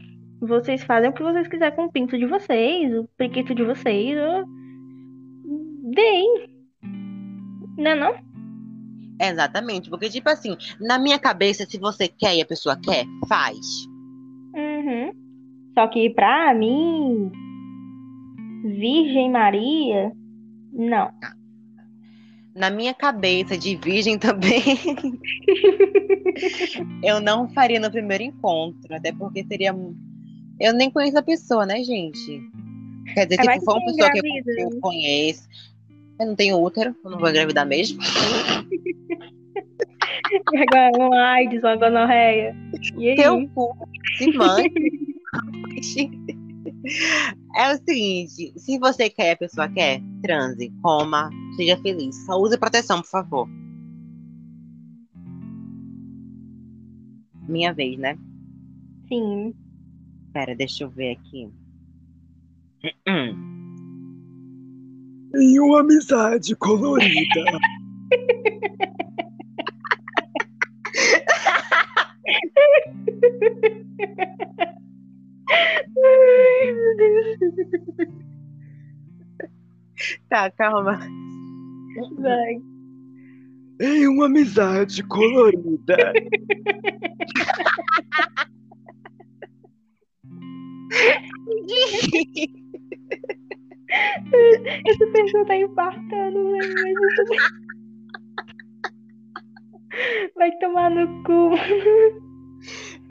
vocês 0.46 0.82
fazem 0.84 1.10
o 1.10 1.12
que 1.12 1.22
vocês 1.22 1.48
quiserem 1.48 1.74
com 1.74 1.84
o 1.84 1.92
pinto 1.92 2.18
de 2.18 2.26
vocês, 2.26 2.92
o 2.92 3.08
periquito 3.16 3.54
de 3.54 3.64
vocês. 3.64 4.16
ó. 4.18 4.44
Deem. 5.94 6.48
Não 7.76 7.90
é 7.90 7.94
não? 7.94 8.14
Exatamente, 9.20 9.88
porque, 9.88 10.10
tipo 10.10 10.28
assim, 10.28 10.56
na 10.80 10.98
minha 10.98 11.18
cabeça, 11.18 11.64
se 11.64 11.78
você 11.78 12.08
quer 12.08 12.36
e 12.36 12.42
a 12.42 12.46
pessoa 12.46 12.76
quer, 12.76 13.04
faz. 13.28 13.86
Uhum. 14.54 15.12
Só 15.74 15.86
que 15.88 16.10
pra 16.10 16.54
mim, 16.54 17.30
Virgem 18.64 19.30
Maria, 19.30 20.12
não. 20.72 21.10
Na 22.54 22.70
minha 22.70 22.94
cabeça 22.94 23.58
de 23.58 23.76
virgem 23.76 24.16
também, 24.18 24.62
eu 27.02 27.20
não 27.20 27.48
faria 27.48 27.80
no 27.80 27.90
primeiro 27.90 28.24
encontro, 28.24 28.94
até 28.94 29.12
porque 29.12 29.44
seria. 29.44 29.74
Eu 30.61 30.73
nem 30.73 30.90
conheço 30.90 31.18
a 31.18 31.23
pessoa, 31.23 31.66
né, 31.66 31.82
gente? 31.82 32.40
Quer 33.14 33.26
dizer, 33.26 33.40
É, 33.49 33.52
tipo, 33.52 33.64
foi 33.64 33.75
uma 33.75 33.84
pessoa 33.87 34.11
que 34.11 34.18
engravida. 34.18 34.54
que 34.54 34.62
eu 34.62 34.80
conheço. 34.80 35.49
Eu 36.20 36.26
não 36.26 36.37
tenho 36.37 36.61
útero, 36.62 36.94
eu 37.04 37.11
não 37.11 37.18
vou 37.18 37.28
engravidar 37.28 37.66
mesmo. 37.66 37.99
Pega 40.50 40.90
uma 40.96 41.20
AIDS, 41.32 41.62
uma 41.62 41.76
gonorreia. 41.76 42.56
E 42.96 43.11
aí? 43.11 43.16
Teu 43.16 43.49
cu, 43.49 43.76
se 44.18 44.32
mãe. 44.32 44.73
É 47.56 47.73
o 47.73 47.78
seguinte, 47.78 48.52
se 48.58 48.78
você 48.78 49.08
quer, 49.08 49.32
a 49.32 49.37
pessoa 49.37 49.68
quer, 49.68 50.02
transe, 50.23 50.70
coma, 50.82 51.30
seja 51.56 51.76
feliz. 51.78 52.14
Só 52.26 52.38
use 52.38 52.58
proteção, 52.58 53.00
por 53.00 53.08
favor. 53.08 53.49
Minha 57.49 57.73
vez, 57.73 57.99
né? 57.99 58.18
Sim. 59.08 59.54
Pera, 60.35 60.55
deixa 60.55 60.83
eu 60.83 60.91
ver 60.91 61.12
aqui. 61.12 61.49
Em 65.37 65.61
uma 65.61 65.81
amizade 65.81 66.57
colorida. 66.57 67.45
Tá, 80.29 80.50
calma. 80.50 80.99
Vai. 82.19 82.61
Em 83.81 84.09
uma 84.09 84.26
amizade 84.26 85.03
colorida. 85.05 86.12
Essa 94.87 95.06
pessoa 95.12 95.47
tá 95.47 95.56
infartando, 95.56 96.50
velho. 96.52 96.94
Vai 100.37 100.50
tomar 100.59 100.90
no 100.90 101.23
cu. 101.23 101.50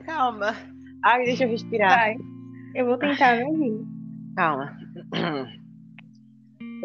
Calma. 0.05 0.55
Ai, 1.03 1.25
deixa 1.25 1.45
eu 1.45 1.49
respirar. 1.49 1.97
Vai. 1.97 2.17
Eu 2.75 2.85
vou 2.87 2.97
tentar 2.97 3.37
não 3.39 3.55
rir. 3.57 3.85
Calma. 4.35 4.77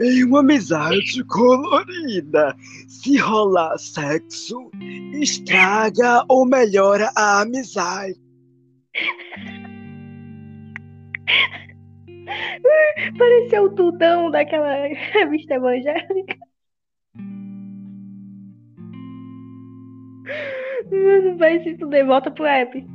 Em 0.00 0.24
uma 0.24 0.40
amizade 0.40 1.24
colorida. 1.24 2.54
Se 2.86 3.16
rolar 3.16 3.76
sexo, 3.78 4.70
estraga 5.14 6.24
ou 6.28 6.46
melhora 6.46 7.10
a 7.16 7.40
amizade. 7.40 8.14
Pareceu 13.18 13.64
o 13.64 13.74
Tudão 13.74 14.30
daquela 14.30 14.86
revista 15.12 15.54
evangélica. 15.54 16.36
Vai 21.38 21.62
se 21.62 21.76
tudo 21.76 22.06
volta 22.06 22.30
pro 22.30 22.44
app. 22.46 22.86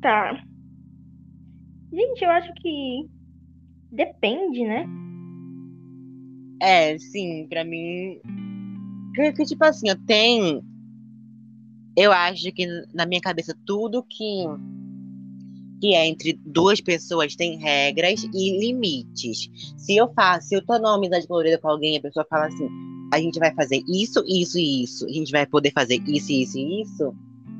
Tá. 0.00 0.42
Gente, 1.92 2.24
eu 2.24 2.30
acho 2.30 2.52
que 2.54 3.08
depende, 3.90 4.64
né? 4.64 4.86
É, 6.62 6.98
sim, 6.98 7.46
pra 7.48 7.64
mim. 7.64 8.20
Que, 9.14 9.32
que, 9.32 9.44
tipo 9.44 9.64
assim, 9.64 9.88
eu 9.88 9.96
tenho. 10.06 10.62
Eu 11.96 12.12
acho 12.12 12.52
que 12.52 12.66
na 12.94 13.06
minha 13.06 13.20
cabeça 13.20 13.54
tudo 13.66 14.02
que. 14.02 14.44
Que 15.80 15.94
é 15.94 16.06
entre 16.06 16.34
duas 16.44 16.80
pessoas 16.80 17.34
tem 17.34 17.58
regras 17.58 18.22
e 18.34 18.58
limites. 18.60 19.48
Se 19.78 19.96
eu 19.96 20.12
faço, 20.12 20.48
se 20.48 20.54
eu 20.54 20.64
tô 20.64 20.76
numa 20.78 20.94
amizade 20.96 21.26
colorida 21.26 21.58
com 21.58 21.68
alguém, 21.68 21.96
a 21.96 22.02
pessoa 22.02 22.26
fala 22.28 22.46
assim: 22.46 22.68
a 23.12 23.18
gente 23.18 23.38
vai 23.38 23.54
fazer 23.54 23.82
isso, 23.88 24.22
isso 24.26 24.58
e 24.58 24.82
isso, 24.84 25.06
a 25.06 25.08
gente 25.08 25.32
vai 25.32 25.46
poder 25.46 25.72
fazer 25.72 26.00
isso, 26.06 26.30
isso 26.32 26.58
e 26.58 26.82
isso, 26.82 27.14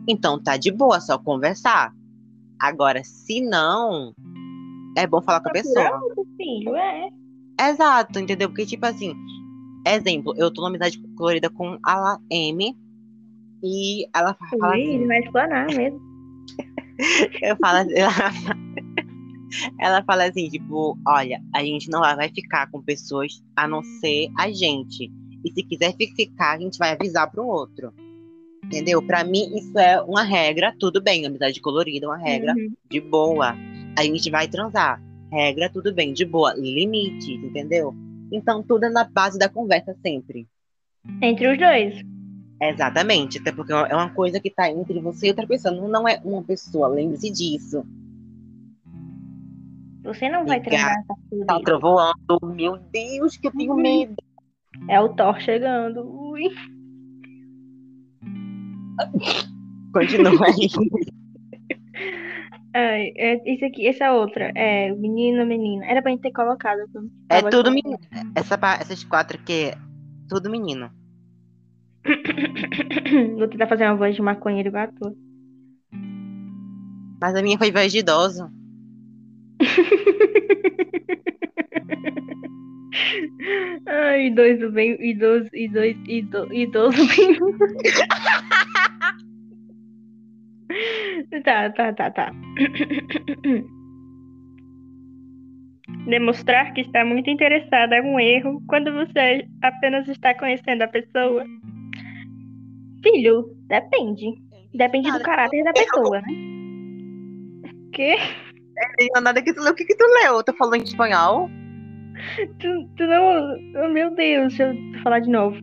então 0.07 0.39
tá 0.43 0.57
de 0.57 0.71
boa, 0.71 1.00
só 1.00 1.17
conversar. 1.19 1.95
Agora, 2.61 3.03
se 3.05 3.41
não, 3.41 4.12
é 4.97 5.07
bom 5.07 5.23
falar 5.23 5.41
com 5.41 5.49
a 5.49 5.53
pessoa. 5.53 5.91
Filho, 6.37 6.77
é. 6.77 7.09
Exato, 7.59 8.19
entendeu? 8.19 8.49
Porque, 8.50 8.67
tipo 8.67 8.85
assim, 8.85 9.15
exemplo, 9.87 10.35
eu 10.37 10.50
tô 10.50 10.61
numa 10.61 10.69
amizade 10.69 10.99
colorida 11.17 11.49
com 11.49 11.78
a 11.83 11.95
La- 11.97 12.21
M 12.30 12.76
e 13.63 14.06
ela 14.15 14.35
fa- 14.35 14.47
fala 14.59 14.75
Ui, 14.75 14.83
assim, 14.83 14.95
ele 14.95 15.06
vai 15.06 15.21
explanar 15.21 15.67
mesmo. 15.69 16.09
eu 17.43 17.56
falo 17.56 17.78
assim, 17.78 17.95
ela, 17.95 18.13
ela 19.78 20.02
fala 20.04 20.25
assim, 20.25 20.49
tipo, 20.49 20.97
olha, 21.06 21.41
a 21.54 21.65
gente 21.65 21.89
não 21.91 22.00
vai 22.00 22.28
ficar 22.28 22.71
com 22.71 22.80
pessoas 22.82 23.43
a 23.56 23.67
não 23.67 23.82
ser 23.82 24.28
a 24.39 24.50
gente. 24.50 25.10
E 25.45 25.50
se 25.52 25.63
quiser 25.63 25.95
fi- 25.97 26.13
ficar, 26.15 26.56
a 26.56 26.58
gente 26.58 26.78
vai 26.78 26.93
avisar 26.93 27.30
pro 27.30 27.47
outro. 27.47 27.93
Entendeu? 28.65 29.02
Pra 29.02 29.25
mim, 29.25 29.50
isso 29.56 29.76
é 29.78 30.00
uma 30.02 30.23
regra, 30.23 30.75
tudo 30.78 31.00
bem, 31.02 31.26
amizade 31.26 31.60
colorida 31.60 32.06
é 32.06 32.08
uma 32.08 32.19
regra 32.19 32.52
Uhum. 32.54 32.73
de 32.91 33.00
boa. 33.00 33.56
A 33.99 34.02
gente 34.04 34.30
vai 34.30 34.47
transar. 34.47 35.02
Regra, 35.32 35.71
tudo 35.71 35.93
bem, 35.95 36.13
de 36.13 36.25
boa. 36.25 36.54
Limite, 36.54 37.32
entendeu? 37.32 37.95
Então, 38.32 38.63
tudo 38.63 38.84
é 38.84 38.91
na 38.91 39.04
base 39.04 39.39
da 39.39 39.49
conversa 39.49 39.97
sempre. 40.02 40.47
Entre 41.23 41.50
os 41.50 41.58
dois. 41.58 41.95
Exatamente, 42.60 43.38
até 43.38 43.50
porque 43.52 43.73
é 43.73 43.94
uma 43.96 44.10
coisa 44.10 44.38
que 44.38 44.50
tá 44.50 44.70
entre 44.70 45.00
você 45.00 45.26
e 45.26 45.30
outra 45.30 45.46
pessoa, 45.46 45.75
não, 45.75 46.06
é 46.06 46.20
uma 46.25 46.42
pessoa, 46.42 46.88
lembre-se 46.88 47.30
disso. 47.30 47.84
Você 50.04 50.28
não 50.28 50.44
vai 50.44 50.60
transar 50.60 50.92
essa 50.92 51.04
Tá 51.08 51.14
fudida. 51.28 51.60
trovoando, 51.62 52.38
meu 52.54 52.76
Deus, 52.92 53.36
que 53.36 53.46
eu 53.46 53.52
tenho 53.52 53.73
Uhum. 53.75 53.80
medo. 53.82 54.14
É 54.88 55.00
o 55.00 55.08
Thor 55.10 55.40
chegando. 55.40 56.00
Ui. 56.06 56.44
Continua 59.92 60.46
aí. 60.46 60.68
Ai, 62.73 63.12
é, 63.16 63.52
isso 63.52 63.64
aqui, 63.64 63.86
essa 63.88 64.12
outra. 64.12 64.52
É 64.54 64.92
menino, 64.94 65.44
menina. 65.44 65.84
Era 65.86 66.00
pra 66.00 66.12
gente 66.12 66.20
ter 66.23 66.30
colocado. 66.32 66.80
É 67.28 67.42
tudo 67.42 67.70
menino. 67.70 67.99
Essa, 68.34 68.54
essas 68.80 69.02
quatro 69.04 69.38
aqui 69.38 69.70
é 69.70 69.78
tudo 70.28 70.49
menino. 70.49 70.90
Vou 73.39 73.49
tentar 73.49 73.67
fazer 73.67 73.84
uma 73.84 73.97
voz 73.97 74.15
de 74.15 74.23
maconheiro 74.23 74.69
igual 74.69 74.84
a 74.84 74.89
tua. 74.89 75.15
Mas 77.21 77.34
a 77.34 77.43
minha 77.43 77.58
foi 77.58 77.71
voz 77.71 77.93
de 77.93 77.99
idoso. 77.99 78.50
Ai, 83.86 84.26
idoso 84.26 84.71
bem. 84.73 84.97
Idoso, 85.00 85.49
idoso, 85.52 85.99
idoso, 86.08 86.52
idoso 86.52 87.06
bem. 87.08 87.39
tá, 91.45 91.71
tá, 91.71 91.93
tá, 91.93 92.10
tá. 92.10 92.32
Demonstrar 96.06 96.73
que 96.73 96.82
está 96.82 97.04
muito 97.04 97.28
interessada 97.28 97.97
é 97.97 98.02
um 98.02 98.19
erro 98.19 98.63
quando 98.67 98.91
você 98.93 99.47
apenas 99.63 100.08
está 100.08 100.34
conhecendo 100.34 100.82
a 100.82 100.89
pessoa. 100.89 101.45
Filho, 103.02 103.56
depende. 103.67 104.26
Depende 104.75 105.10
do 105.10 105.21
caráter 105.21 105.65
da 105.65 105.73
pessoa, 105.73 106.21
né? 106.21 106.28
Que? 107.93 108.17
Não, 109.15 109.23
nada 109.23 109.43
que 109.43 109.52
tu 109.52 109.60
leu. 109.60 109.73
O 109.73 109.75
que, 109.75 109.84
que 109.84 109.97
tu 109.97 110.04
leu? 110.23 110.43
Tu 110.43 110.52
falou 110.54 110.76
em 110.76 110.82
espanhol? 110.82 111.49
Tu, 112.58 112.89
tu 112.97 113.06
não. 113.06 113.84
Oh, 113.84 113.89
meu 113.89 114.15
Deus, 114.15 114.56
deixa 114.56 114.73
eu 114.73 115.02
falar 115.02 115.21
de 115.21 115.30
novo. 115.30 115.56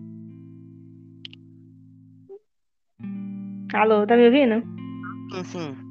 Alô, 3.73 4.07
tá 4.07 4.15
me 4.15 4.25
ouvindo? 4.25 4.63
Sim, 5.31 5.43
sim. 5.43 5.87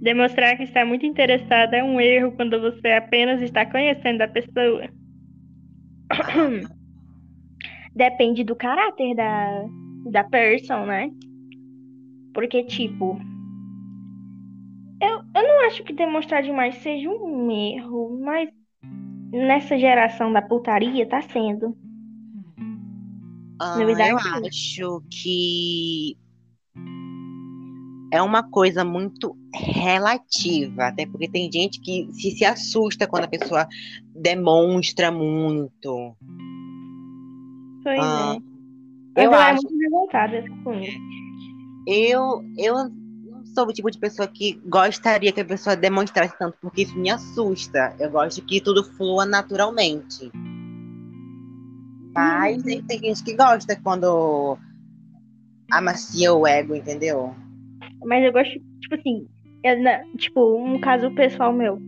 Demonstrar 0.00 0.56
que 0.56 0.62
está 0.64 0.84
muito 0.84 1.04
interessada 1.06 1.76
é 1.76 1.82
um 1.82 2.00
erro 2.00 2.32
quando 2.32 2.60
você 2.60 2.88
apenas 2.88 3.40
está 3.42 3.66
conhecendo 3.66 4.22
a 4.22 4.28
pessoa. 4.28 4.88
Depende 7.98 8.44
do 8.44 8.54
caráter 8.54 9.12
da, 9.16 9.64
da 10.08 10.22
person, 10.22 10.86
né? 10.86 11.10
Porque, 12.32 12.62
tipo. 12.62 13.18
Eu, 15.02 15.16
eu 15.34 15.48
não 15.48 15.66
acho 15.66 15.82
que 15.82 15.92
demonstrar 15.92 16.44
demais 16.44 16.76
seja 16.76 17.10
um 17.10 17.50
erro, 17.50 18.20
mas 18.22 18.50
nessa 19.32 19.76
geração 19.76 20.32
da 20.32 20.40
putaria 20.40 21.08
tá 21.08 21.20
sendo. 21.22 21.76
Ah, 23.60 23.80
eu 23.80 24.16
acho 24.16 25.02
que 25.10 26.16
é 28.12 28.22
uma 28.22 28.48
coisa 28.48 28.84
muito 28.84 29.36
relativa, 29.52 30.86
até 30.86 31.04
porque 31.04 31.28
tem 31.28 31.50
gente 31.50 31.80
que 31.80 32.08
se, 32.12 32.30
se 32.30 32.44
assusta 32.44 33.08
quando 33.08 33.24
a 33.24 33.28
pessoa 33.28 33.66
demonstra 34.14 35.10
muito. 35.10 36.16
Pois 37.82 37.98
Ah, 38.00 38.36
é. 38.36 39.22
Eu 39.22 39.24
eu 39.24 39.34
era 39.34 39.52
acho- 39.52 39.62
muito 39.68 39.78
revoltada 39.82 40.44
com 40.64 40.72
isso. 40.74 40.98
Eu, 41.86 42.44
eu 42.56 42.74
não 42.74 43.46
sou 43.46 43.66
o 43.66 43.72
tipo 43.72 43.90
de 43.90 43.98
pessoa 43.98 44.28
que 44.28 44.60
gostaria 44.66 45.32
que 45.32 45.40
a 45.40 45.44
pessoa 45.44 45.74
demonstrasse 45.74 46.36
tanto, 46.38 46.56
porque 46.60 46.82
isso 46.82 46.96
me 46.98 47.10
assusta. 47.10 47.94
Eu 47.98 48.10
gosto 48.10 48.44
que 48.44 48.60
tudo 48.60 48.84
flua 48.84 49.24
naturalmente. 49.24 50.30
Mas 52.14 52.62
tem, 52.62 52.82
tem 52.82 52.98
gente 52.98 53.22
que 53.24 53.34
gosta 53.36 53.74
quando 53.82 54.58
amacia 55.70 56.32
o 56.34 56.46
ego, 56.46 56.74
entendeu? 56.74 57.34
Mas 58.04 58.24
eu 58.24 58.32
gosto, 58.32 58.52
tipo 58.80 58.94
assim, 58.94 59.26
eu, 59.64 59.82
na- 59.82 60.04
tipo, 60.16 60.56
um 60.56 60.80
caso 60.80 61.10
pessoal 61.14 61.52
meu. 61.52 61.78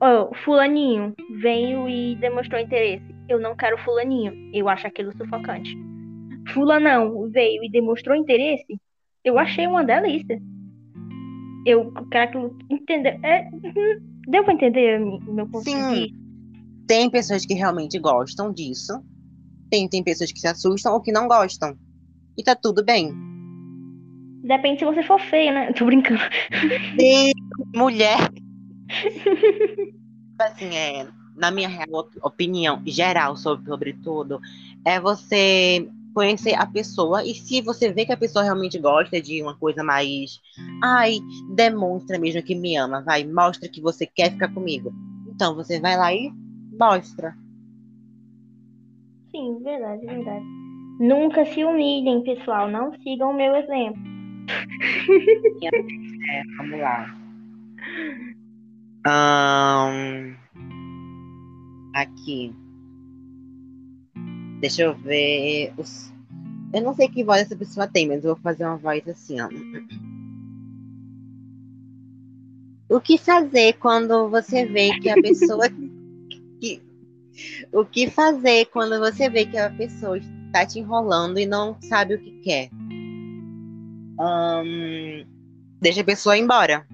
Ó, 0.00 0.34
fulaninho 0.44 1.14
veio 1.40 1.88
e 1.88 2.16
demonstrou 2.16 2.60
interesse. 2.60 3.11
Eu 3.32 3.40
não 3.40 3.56
quero 3.56 3.78
fulaninho. 3.78 4.50
Eu 4.52 4.68
acho 4.68 4.86
aquilo 4.86 5.10
sufocante. 5.16 5.74
Fulanão 6.52 7.30
veio 7.30 7.64
e 7.64 7.70
demonstrou 7.70 8.14
interesse. 8.14 8.78
Eu 9.24 9.38
achei 9.38 9.66
uma 9.66 9.82
delícia. 9.82 10.38
Eu 11.64 11.90
quero 12.10 12.24
aquilo 12.24 12.58
entender. 12.68 13.18
É, 13.22 13.48
uhum, 13.50 14.20
deu 14.28 14.44
pra 14.44 14.52
entender 14.52 15.00
o 15.00 15.32
meu 15.32 15.48
ponto 15.48 15.64
Sim. 15.64 15.94
de? 15.94 16.14
Tem 16.86 17.08
pessoas 17.08 17.46
que 17.46 17.54
realmente 17.54 17.98
gostam 17.98 18.52
disso. 18.52 19.02
Tem, 19.70 19.88
tem 19.88 20.04
pessoas 20.04 20.30
que 20.30 20.38
se 20.38 20.46
assustam 20.46 20.92
ou 20.92 21.00
que 21.00 21.10
não 21.10 21.26
gostam. 21.26 21.74
E 22.36 22.42
tá 22.42 22.54
tudo 22.54 22.84
bem. 22.84 23.14
Depende 24.44 24.80
se 24.80 24.84
você 24.84 25.02
for 25.02 25.18
feio, 25.20 25.54
né? 25.54 25.72
Tô 25.72 25.86
brincando. 25.86 26.20
Sim, 27.00 27.32
mulher. 27.74 28.18
assim, 30.38 30.76
é, 30.76 31.06
na 31.36 31.50
minha 31.50 31.68
real 31.68 31.88
op- 31.92 32.18
opinião 32.22 32.82
geral 32.86 33.36
sobre, 33.36 33.66
sobre 33.66 33.92
tudo, 33.94 34.40
é 34.84 35.00
você 35.00 35.88
conhecer 36.14 36.54
a 36.54 36.66
pessoa 36.66 37.24
e 37.24 37.34
se 37.34 37.62
você 37.62 37.90
vê 37.92 38.04
que 38.04 38.12
a 38.12 38.16
pessoa 38.16 38.44
realmente 38.44 38.78
gosta 38.78 39.20
de 39.20 39.42
uma 39.42 39.56
coisa 39.56 39.82
mais. 39.82 40.40
Ai, 40.82 41.18
demonstra 41.54 42.18
mesmo 42.18 42.42
que 42.42 42.54
me 42.54 42.76
ama, 42.76 43.02
vai, 43.02 43.24
mostra 43.24 43.68
que 43.68 43.80
você 43.80 44.06
quer 44.06 44.32
ficar 44.32 44.52
comigo. 44.52 44.92
Então 45.28 45.54
você 45.54 45.80
vai 45.80 45.96
lá 45.96 46.12
e 46.12 46.30
mostra. 46.78 47.34
Sim, 49.30 49.58
verdade, 49.62 50.06
verdade. 50.06 50.44
Nunca 51.00 51.44
se 51.46 51.64
humilhem, 51.64 52.22
pessoal. 52.22 52.68
Não 52.70 52.92
sigam 53.02 53.30
o 53.30 53.34
meu 53.34 53.54
exemplo. 53.56 54.00
É, 56.30 56.42
vamos 56.56 56.80
lá. 56.80 57.14
Ahn, 59.04 60.36
aqui. 61.92 62.54
Deixa 64.60 64.82
eu 64.82 64.94
ver. 64.94 65.72
os- 65.76 66.12
Eu 66.72 66.82
não 66.82 66.94
sei 66.94 67.08
que 67.08 67.22
voz 67.24 67.42
essa 67.42 67.56
pessoa 67.56 67.86
tem, 67.86 68.06
mas 68.08 68.24
eu 68.24 68.34
vou 68.34 68.42
fazer 68.42 68.64
uma 68.64 68.76
voz 68.76 69.06
assim, 69.08 69.40
ó. 69.40 69.48
O 72.88 73.00
que 73.00 73.16
fazer 73.18 73.74
quando 73.74 74.28
você 74.28 74.64
vê 74.66 74.98
que 75.00 75.08
a 75.08 75.14
pessoa 75.20 75.68
que... 76.60 76.80
O 77.72 77.84
que 77.84 78.08
fazer 78.10 78.66
quando 78.66 78.98
você 78.98 79.28
vê 79.30 79.46
que 79.46 79.56
a 79.56 79.70
pessoa 79.70 80.18
está 80.18 80.66
te 80.66 80.78
enrolando 80.78 81.38
e 81.38 81.46
não 81.46 81.76
sabe 81.80 82.14
o 82.14 82.18
que 82.20 82.30
quer? 82.42 82.70
Ahn, 84.20 85.24
Deixa 85.80 86.02
a 86.02 86.04
pessoa 86.04 86.36
ir 86.36 86.42
embora. 86.42 86.86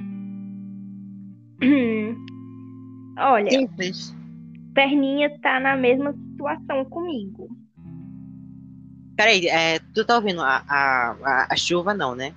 Olha, 3.19 3.51
Simples. 3.51 4.15
Perninha 4.79 5.37
tá 5.41 5.59
na 5.59 5.77
mesma 5.77 6.13
situação 6.13 6.85
comigo. 6.85 7.49
Peraí, 9.17 9.49
é, 9.49 9.81
tu 9.93 10.05
tá 10.05 10.15
ouvindo 10.15 10.41
a, 10.41 10.63
a, 10.69 11.49
a, 11.51 11.57
chuva, 11.57 11.93
não, 11.93 12.15
né? 12.15 12.33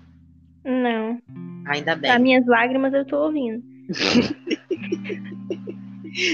Não. 0.66 1.22
Ainda 1.68 1.96
bem. 1.96 2.10
As 2.10 2.20
minhas 2.20 2.44
lágrimas 2.48 2.92
eu 2.96 3.06
tô 3.06 3.26
ouvindo. 3.26 3.64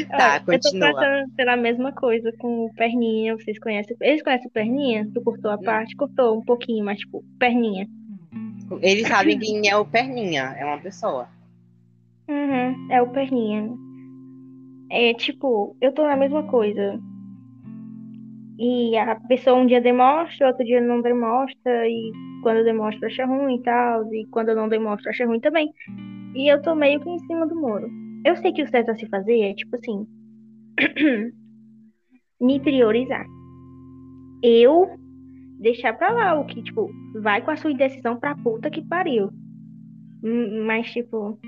Tá, 0.10 0.42
Olha, 0.48 0.56
Eu 0.56 0.60
tô 0.60 0.70
continua. 0.70 0.92
passando 0.92 1.32
pela 1.36 1.56
mesma 1.56 1.92
coisa 1.92 2.32
com 2.40 2.66
o 2.66 2.74
Perninha. 2.74 3.36
Vocês 3.36 3.60
conhecem? 3.60 3.96
Eles 4.02 4.24
conhecem 4.24 4.48
o 4.48 4.52
Perninha? 4.52 5.08
Tu 5.14 5.22
cortou 5.22 5.52
a 5.52 5.58
parte? 5.60 5.96
Cortou 5.96 6.40
um 6.40 6.44
pouquinho, 6.44 6.84
mas 6.84 6.98
tipo, 6.98 7.24
Perninha. 7.38 7.88
Eles 8.82 9.08
sabem 9.08 9.38
quem 9.38 9.70
é 9.70 9.78
o 9.78 9.86
Perninha, 9.86 10.56
é 10.58 10.66
uma 10.66 10.80
pessoa. 10.80 11.30
Uhum, 12.28 12.92
é 12.92 13.00
o 13.04 13.10
Perninha. 13.10 13.70
É 14.90 15.14
tipo, 15.14 15.76
eu 15.82 15.92
tô 15.94 16.04
na 16.04 16.16
mesma 16.16 16.44
coisa. 16.44 17.00
E 18.60 18.98
a 18.98 19.16
pessoa 19.16 19.58
um 19.58 19.66
dia 19.68 19.80
demonstra, 19.82 20.48
outro 20.48 20.66
dia 20.66 20.82
não 20.82 21.02
demonstra, 21.02 21.88
e 21.88 22.12
quando 22.42 22.64
demonstra 22.64 23.08
acha 23.08 23.26
ruim 23.26 23.56
e 23.56 23.64
tal, 23.64 24.14
e 24.14 24.26
quando 24.32 24.56
não 24.56 24.68
demonstro 24.68 25.10
acha 25.10 25.26
ruim 25.26 25.40
também. 25.40 25.72
E 26.36 26.52
eu 26.52 26.62
tô 26.62 26.74
meio 26.74 27.00
que 27.00 27.10
em 27.10 27.20
cima 27.20 27.46
do 27.46 27.56
muro. 27.56 27.88
Eu 28.26 28.36
sei 28.38 28.52
que 28.52 28.64
o 28.64 28.68
certo 28.68 28.90
a 28.92 28.96
se 28.96 29.08
fazer 29.08 29.40
é 29.42 29.54
tipo 29.54 29.76
assim, 29.76 30.08
me 32.42 32.60
priorizar. 32.60 33.26
Eu 34.42 34.88
deixar 35.60 35.94
pra 35.94 36.12
lá 36.12 36.40
o 36.40 36.46
que, 36.46 36.62
tipo, 36.62 36.90
vai 37.22 37.42
com 37.42 37.52
a 37.52 37.58
sua 37.58 37.72
indecisão 37.72 38.18
pra 38.18 38.36
puta 38.36 38.70
que 38.70 38.82
pariu. 38.82 39.30
Hum, 40.24 40.66
Mas, 40.66 40.92
tipo, 40.92 41.40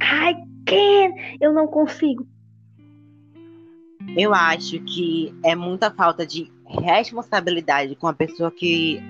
ai, 0.00 0.34
Ken, 0.66 1.12
eu 1.40 1.52
não 1.52 1.66
consigo. 1.66 2.26
Eu 4.16 4.34
acho 4.34 4.78
que 4.80 5.34
é 5.44 5.54
muita 5.54 5.90
falta 5.90 6.26
de 6.26 6.50
responsabilidade 6.66 7.96
com 7.96 8.06
a 8.06 8.12
pessoa 8.12 8.50
que 8.50 9.00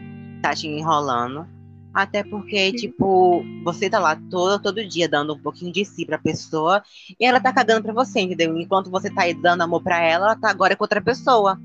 tá 0.43 0.55
te 0.55 0.67
enrolando. 0.67 1.47
Até 1.95 2.23
porque, 2.23 2.73
tipo, 2.73 3.43
você 3.65 3.89
tá 3.89 3.99
lá 3.99 4.17
todo, 4.31 4.63
todo 4.63 4.87
dia 4.87 5.09
dando 5.09 5.35
um 5.35 5.39
pouquinho 5.39 5.73
de 5.73 5.83
si 5.83 6.05
pra 6.05 6.19
pessoa 6.19 6.83
e 7.19 7.25
ela 7.25 7.41
tá 7.41 7.53
cagando 7.53 7.83
pra 7.83 7.95
você, 7.95 8.21
entendeu? 8.21 8.57
Enquanto 8.59 8.91
você 8.91 9.09
tá 9.11 9.23
aí 9.23 9.33
dando 9.33 9.63
amor 9.63 9.83
pra 9.83 9.99
ela, 10.03 10.27
ela 10.27 10.37
tá 10.37 10.51
agora 10.51 10.77
com 10.77 10.85
outra 10.85 11.01
pessoa. 11.01 11.59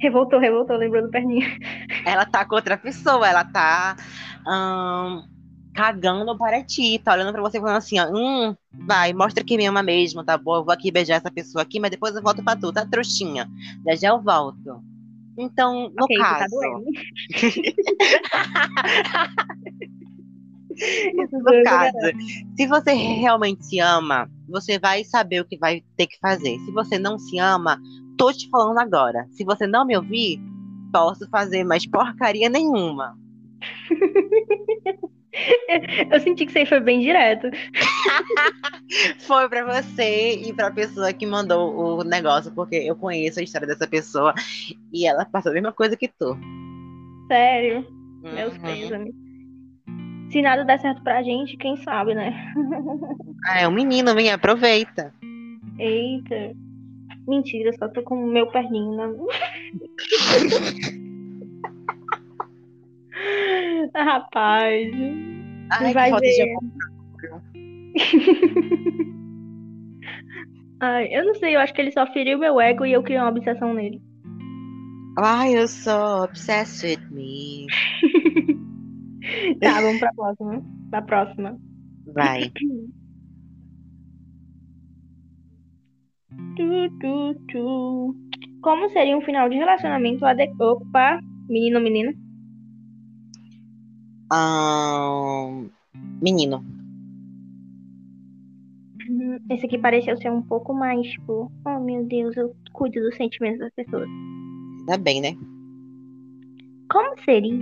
Revoltou, 0.00 0.38
revoltou, 0.38 0.76
lembrou 0.76 1.02
do 1.02 1.10
perninha. 1.10 1.46
Ela 2.06 2.24
tá 2.24 2.44
com 2.46 2.54
outra 2.54 2.78
pessoa, 2.78 3.28
ela 3.28 3.44
tá 3.44 3.94
ahn, 4.46 5.22
cagando 5.78 6.36
para 6.36 6.60
ti, 6.64 6.98
tá 6.98 7.12
olhando 7.12 7.30
pra 7.30 7.40
você 7.40 7.60
falando 7.60 7.76
assim, 7.76 8.00
ó, 8.00 8.10
hum, 8.10 8.52
vai, 8.72 9.12
mostra 9.12 9.44
que 9.44 9.56
me 9.56 9.64
ama 9.64 9.80
mesmo, 9.80 10.24
tá 10.24 10.36
bom? 10.36 10.56
Eu 10.56 10.64
vou 10.64 10.74
aqui 10.74 10.90
beijar 10.90 11.14
essa 11.14 11.30
pessoa 11.30 11.62
aqui, 11.62 11.78
mas 11.78 11.92
depois 11.92 12.16
eu 12.16 12.22
volto 12.22 12.42
pra 12.42 12.56
tu, 12.56 12.72
tá 12.72 12.84
trouxinha? 12.84 13.48
Já 13.86 13.94
já 13.94 14.08
eu 14.08 14.20
volto. 14.20 14.82
Então, 15.38 15.88
no 15.96 16.02
ok, 16.02 16.16
isso 16.16 16.24
tá 16.24 16.38
caso, 16.40 16.56
doendo. 16.56 16.84
no 21.32 21.62
caso, 21.62 21.96
se 22.56 22.66
você 22.66 22.92
realmente 22.92 23.64
se 23.64 23.78
ama, 23.78 24.28
você 24.48 24.80
vai 24.80 25.04
saber 25.04 25.42
o 25.42 25.44
que 25.44 25.56
vai 25.56 25.84
ter 25.96 26.08
que 26.08 26.18
fazer. 26.18 26.58
Se 26.58 26.72
você 26.72 26.98
não 26.98 27.20
se 27.20 27.38
ama, 27.38 27.80
tô 28.16 28.32
te 28.32 28.50
falando 28.50 28.78
agora. 28.78 29.28
Se 29.30 29.44
você 29.44 29.64
não 29.64 29.86
me 29.86 29.96
ouvir, 29.96 30.40
posso 30.92 31.30
fazer 31.30 31.62
mais 31.62 31.86
porcaria 31.86 32.48
nenhuma. 32.48 33.16
Eu 36.10 36.20
senti 36.20 36.44
que 36.44 36.50
isso 36.50 36.58
aí 36.58 36.66
foi 36.66 36.80
bem 36.80 37.00
direto. 37.00 37.48
Foi 39.20 39.48
pra 39.50 39.64
você 39.82 40.32
e 40.36 40.52
pra 40.54 40.70
pessoa 40.70 41.12
que 41.12 41.26
mandou 41.26 41.98
o 41.98 42.02
negócio, 42.04 42.50
porque 42.52 42.76
eu 42.76 42.96
conheço 42.96 43.38
a 43.38 43.42
história 43.42 43.66
dessa 43.66 43.86
pessoa 43.86 44.32
e 44.92 45.06
ela 45.06 45.26
passou 45.26 45.50
a 45.50 45.54
mesma 45.54 45.72
coisa 45.72 45.94
que 45.94 46.08
tu. 46.08 46.34
Sério, 47.28 47.86
meus 48.22 48.54
Uhum. 48.54 48.62
pêsames. 48.62 49.14
Se 50.32 50.40
nada 50.40 50.64
der 50.64 50.80
certo 50.80 51.02
pra 51.02 51.22
gente, 51.22 51.56
quem 51.58 51.76
sabe, 51.82 52.14
né? 52.14 52.32
Ah, 53.46 53.60
é 53.60 53.68
um 53.68 53.72
menino, 53.72 54.14
vem, 54.14 54.30
aproveita. 54.30 55.12
Eita. 55.78 56.52
Mentira, 57.26 57.72
só 57.78 57.88
tô 57.88 58.02
com 58.02 58.14
o 58.22 58.26
meu 58.26 58.46
perninho 58.48 58.96
na. 58.96 59.08
Rapaz. 63.94 64.92
Ai, 65.70 65.92
Vai 65.92 66.12
que 66.12 66.20
ver. 66.20 66.56
Ai, 70.80 71.08
eu 71.10 71.24
não 71.24 71.34
sei, 71.34 71.56
eu 71.56 71.60
acho 71.60 71.74
que 71.74 71.80
ele 71.80 71.90
só 71.90 72.06
feriu 72.12 72.38
meu 72.38 72.60
ego 72.60 72.86
e 72.86 72.92
eu 72.92 73.02
criei 73.02 73.18
uma 73.20 73.30
obsessão 73.30 73.74
nele. 73.74 74.00
Ai, 75.18 75.58
eu 75.58 75.66
sou 75.66 76.22
obsessed 76.24 76.88
with 76.88 77.04
me. 77.10 77.66
Tá, 79.60 79.80
vamos 79.80 79.98
pra 79.98 80.12
próxima. 80.14 80.62
Pra 80.90 81.02
próxima. 81.02 81.58
Vai. 82.14 82.50
Tu, 86.56 86.90
tu, 87.00 87.34
tu. 87.52 88.16
Como 88.62 88.88
seria 88.90 89.16
um 89.16 89.20
final 89.20 89.48
de 89.50 89.56
relacionamento 89.56 90.24
adequado? 90.24 90.78
Opa, 90.80 91.20
menino 91.48 91.76
ou 91.78 91.82
menina? 91.84 92.12
Menino. 96.20 96.64
Hum, 99.08 99.38
Esse 99.50 99.66
aqui 99.66 99.78
pareceu 99.78 100.16
ser 100.16 100.30
um 100.30 100.42
pouco 100.42 100.74
mais, 100.74 101.06
tipo, 101.06 101.50
oh 101.66 101.80
meu 101.80 102.04
Deus, 102.04 102.36
eu 102.36 102.54
cuido 102.72 103.00
dos 103.00 103.16
sentimentos 103.16 103.60
das 103.60 103.72
pessoas. 103.74 104.08
Ainda 104.80 104.98
bem, 104.98 105.20
né? 105.20 105.34
Como 106.90 107.18
seria? 107.24 107.52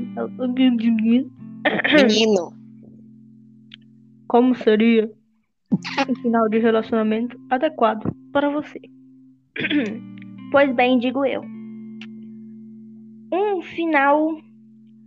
Menino. 1.94 2.52
Como 4.28 4.54
seria 4.56 5.10
um 6.08 6.14
final 6.16 6.48
de 6.48 6.58
relacionamento 6.58 7.38
adequado 7.50 8.12
para 8.32 8.50
você? 8.50 8.80
Pois 10.52 10.72
bem, 10.76 10.98
digo 11.00 11.24
eu. 11.24 11.42
Um 13.32 13.60
final 13.62 14.40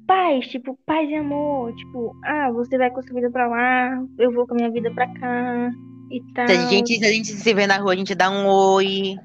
paz, 0.09 0.47
tipo, 0.47 0.75
paz 0.87 1.07
e 1.07 1.15
amor. 1.15 1.71
Tipo, 1.75 2.15
ah, 2.25 2.51
você 2.51 2.77
vai 2.79 2.89
com 2.89 3.01
sua 3.03 3.13
vida 3.13 3.29
pra 3.29 3.47
lá, 3.47 4.03
eu 4.17 4.31
vou 4.33 4.47
com 4.47 4.55
a 4.55 4.57
minha 4.57 4.71
vida 4.71 4.91
pra 4.91 5.07
cá 5.13 5.71
e 6.09 6.19
tal. 6.33 6.47
Se 6.47 6.53
a, 6.53 6.67
gente, 6.67 6.97
se 6.97 7.05
a 7.05 7.11
gente 7.13 7.27
se 7.27 7.53
vê 7.53 7.67
na 7.67 7.77
rua, 7.77 7.93
a 7.93 7.95
gente 7.95 8.15
dá 8.15 8.31
um 8.31 8.47
oi. 8.47 9.15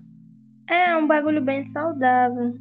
É 0.68 0.94
um 0.96 1.06
bagulho 1.06 1.42
bem 1.42 1.70
saudável. 1.72 2.54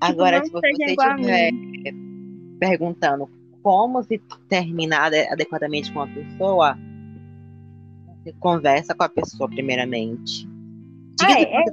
Agora, 0.00 0.40
Tipo, 0.40 0.54
não 0.54 0.60
se 0.62 0.70
você 0.76 0.92
estiver 0.92 1.50
perguntando 2.58 3.28
como 3.62 4.02
se 4.02 4.18
terminar 4.48 5.04
ade- 5.06 5.28
adequadamente 5.30 5.92
com 5.92 6.00
a 6.00 6.06
pessoa, 6.08 6.76
você 8.24 8.32
conversa 8.40 8.94
com 8.94 9.04
a 9.04 9.08
pessoa 9.08 9.48
primeiramente. 9.48 10.48
Diga 11.18 11.34
Ah, 11.34 11.40
é. 11.40 11.64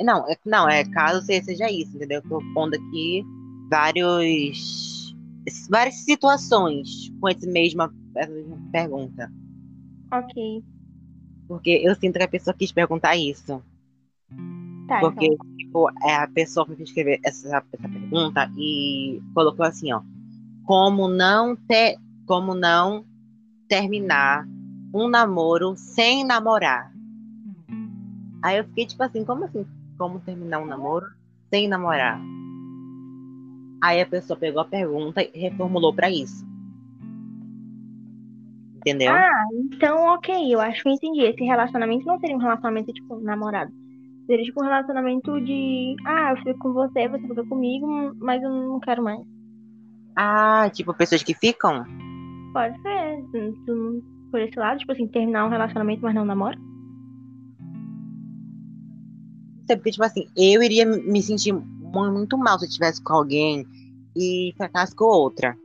Não, 0.00 0.28
é, 0.28 0.36
não, 0.44 0.68
é 0.68 0.84
caso 0.84 1.24
se- 1.24 1.42
seja 1.42 1.70
isso, 1.70 1.96
entendeu? 1.96 2.20
Eu 2.24 2.28
tô 2.28 2.42
pondo 2.54 2.74
aqui 2.74 3.22
vários, 3.70 5.14
várias 5.68 5.96
situações 5.96 7.10
com 7.20 7.28
esse 7.28 7.46
mesma, 7.46 7.92
essa 8.16 8.30
mesma 8.30 8.58
pergunta. 8.72 9.30
Ok. 10.12 10.62
Porque 11.46 11.70
eu 11.82 11.94
sinto 11.94 12.16
que 12.18 12.22
a 12.24 12.28
pessoa 12.28 12.54
quis 12.54 12.72
perguntar 12.72 13.16
isso. 13.16 13.62
Tá, 14.88 15.00
Porque, 15.00 15.26
então. 15.26 15.46
tipo, 15.56 15.88
é, 16.02 16.16
a 16.16 16.26
pessoa 16.28 16.66
foi 16.66 16.76
escrever 16.82 17.20
essa, 17.24 17.48
essa 17.72 17.88
pergunta 17.88 18.50
e 18.56 19.20
colocou 19.34 19.64
assim, 19.64 19.92
ó. 19.92 20.02
Como 20.64 21.08
não 21.08 21.56
ter, 21.56 21.96
como 22.26 22.54
não 22.54 23.04
terminar 23.68 24.46
um 24.94 25.08
namoro 25.08 25.76
sem 25.76 26.24
namorar? 26.24 26.92
Aí 28.42 28.58
eu 28.58 28.64
fiquei 28.64 28.86
tipo 28.86 29.02
assim, 29.02 29.24
como 29.24 29.44
assim? 29.44 29.66
Como 29.98 30.20
terminar 30.20 30.60
um 30.60 30.66
namoro 30.66 31.06
sem 31.50 31.68
namorar? 31.68 32.20
Aí 33.82 34.00
a 34.00 34.06
pessoa 34.06 34.38
pegou 34.38 34.60
a 34.60 34.64
pergunta 34.64 35.22
e 35.22 35.30
reformulou 35.38 35.94
pra 35.94 36.10
isso. 36.10 36.44
Entendeu? 38.76 39.12
Ah, 39.12 39.44
então 39.72 39.98
ok, 40.14 40.54
eu 40.54 40.60
acho 40.60 40.82
que 40.82 40.88
eu 40.88 40.92
entendi. 40.92 41.20
Esse 41.22 41.44
relacionamento 41.44 42.06
não 42.06 42.18
seria 42.18 42.36
um 42.36 42.40
relacionamento, 42.40 42.92
tipo, 42.92 43.20
namorado. 43.20 43.70
Seria 44.26 44.44
tipo 44.44 44.60
um 44.62 44.64
relacionamento 44.64 45.40
de 45.40 45.96
ah, 46.06 46.30
eu 46.30 46.36
fico 46.38 46.58
com 46.60 46.72
você, 46.72 47.08
você 47.08 47.26
fica 47.26 47.44
comigo, 47.46 48.14
mas 48.18 48.42
eu 48.42 48.48
não 48.50 48.80
quero 48.80 49.02
mais. 49.02 49.20
Ah, 50.16 50.70
tipo, 50.72 50.94
pessoas 50.94 51.22
que 51.22 51.34
ficam? 51.34 51.84
Pode 52.52 52.80
ser. 52.80 53.24
tu- 53.66 54.02
por 54.30 54.40
esse 54.40 54.58
lado, 54.58 54.78
tipo 54.78 54.92
assim, 54.92 55.08
terminar 55.08 55.44
um 55.44 55.50
relacionamento, 55.50 56.02
mas 56.02 56.14
não 56.14 56.24
namora. 56.24 56.56
Porque, 59.76 59.90
tipo 59.92 60.04
assim, 60.04 60.26
eu 60.36 60.62
iria 60.62 60.84
me 60.86 61.22
sentir 61.22 61.52
mu- 61.52 62.12
muito 62.12 62.36
mal 62.38 62.58
se 62.58 62.64
eu 62.64 62.68
estivesse 62.68 63.02
com 63.02 63.14
alguém 63.14 63.66
e 64.16 64.52
ficasse 64.60 64.94
com 64.94 65.04
outra. 65.04 65.56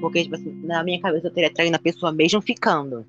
Porque, 0.00 0.22
tipo 0.22 0.34
assim, 0.34 0.52
na 0.64 0.82
minha 0.84 1.00
cabeça 1.00 1.26
eu 1.28 1.32
teria 1.32 1.52
traído 1.52 1.76
a 1.76 1.80
pessoa 1.80 2.12
mesmo 2.12 2.40
ficando. 2.40 3.04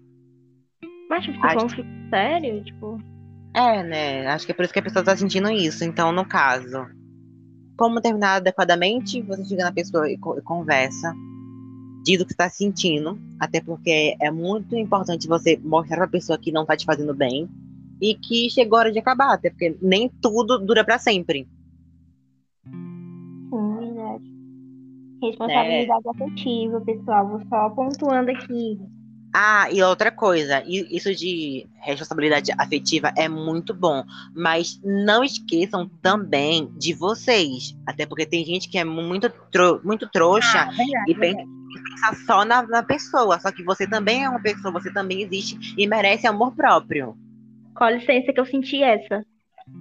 Mas, 1.10 1.24
tipo, 1.26 1.46
Acho- 1.46 1.70
fico 1.70 1.88
sério, 2.10 2.64
tipo. 2.64 3.02
É, 3.54 3.84
né? 3.84 4.28
Acho 4.28 4.46
que 4.46 4.52
é 4.52 4.56
por 4.56 4.64
isso 4.66 4.74
que 4.74 4.80
a 4.80 4.84
pessoa 4.84 5.04
tá 5.04 5.16
sentindo 5.16 5.50
isso. 5.50 5.84
Então, 5.84 6.12
no 6.12 6.26
caso, 6.26 6.86
como 7.78 8.02
terminar 8.02 8.36
adequadamente, 8.36 9.22
você 9.22 9.44
chega 9.46 9.64
na 9.64 9.72
pessoa 9.72 10.10
e, 10.10 10.18
co- 10.18 10.38
e 10.38 10.42
conversa, 10.42 11.14
diz 12.04 12.22
o 12.22 12.26
que 12.26 12.34
está 12.34 12.50
sentindo, 12.50 13.18
até 13.40 13.60
porque 13.62 14.16
é 14.22 14.30
muito 14.32 14.76
importante 14.76 15.28
você 15.28 15.58
mostrar 15.64 15.98
pra 15.98 16.08
pessoa 16.08 16.38
que 16.38 16.52
não 16.52 16.66
tá 16.66 16.76
te 16.78 16.86
fazendo 16.86 17.14
bem 17.16 17.50
e 18.02 18.16
que 18.16 18.50
chegou 18.50 18.78
a 18.78 18.82
hora 18.82 18.92
de 18.92 19.00
acabar, 19.00 19.34
até 19.34 19.50
porque 19.50 19.76
nem 19.82 20.10
tudo 20.22 20.58
dura 20.60 20.84
pra 20.84 20.98
sempre. 21.00 21.48
Sim, 23.50 23.76
verdade. 23.78 24.26
Responsabilidade 25.22 26.10
afetiva, 26.10 26.82
pessoal. 26.82 27.28
Vou 27.28 27.42
só 27.50 27.70
pontuando 27.72 28.32
aqui. 28.32 28.80
Ah, 29.34 29.70
e 29.72 29.84
outra 29.84 30.10
coisa, 30.12 30.64
isso 30.66 31.14
de 31.14 31.68
responsabilidade 31.82 32.52
afetiva 32.58 33.14
é 33.16 33.30
muito 33.30 33.74
bom, 33.74 34.04
mas 34.34 34.80
não 34.84 35.24
esqueçam 35.24 35.88
também 36.02 36.72
de 36.78 36.94
vocês, 36.94 37.76
até 37.86 38.06
porque 38.06 38.26
tem 38.26 38.44
gente 38.44 38.68
que 38.68 38.80
é 38.80 38.84
muito, 38.84 39.30
tro- 39.52 39.80
muito 39.84 40.10
trouxa 40.10 40.66
verdade. 40.76 41.12
e 41.12 41.14
pensa, 41.14 41.40
e 41.42 41.80
pensa 41.84 42.26
só 42.26 42.44
na, 42.46 42.64
na 42.64 42.82
pessoa, 42.82 43.40
só 43.40 43.52
que 43.52 43.64
você 43.64 43.86
também 43.86 44.24
é 44.24 44.30
uma 44.30 44.42
pessoa, 44.42 44.72
você 44.74 44.92
também 44.92 45.22
existe 45.22 45.76
e 45.78 45.86
merece 45.86 46.26
amor 46.26 46.54
próprio. 46.56 47.16
Com 47.78 47.90
licença 47.90 48.34
que 48.34 48.40
eu 48.40 48.46
senti 48.46 48.82
essa. 48.82 49.24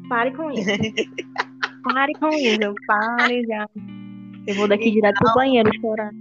Pare 0.09 0.35
com 0.37 0.51
isso. 0.51 0.69
Pare 1.83 2.13
com 2.15 2.29
isso. 2.29 2.75
Pare 2.87 3.43
já. 3.47 3.69
Eu 4.47 4.55
vou 4.55 4.69
daqui 4.69 4.91
direto 4.91 5.19
pro 5.19 5.35
banheiro 5.35 5.71
chorar. 5.81 6.13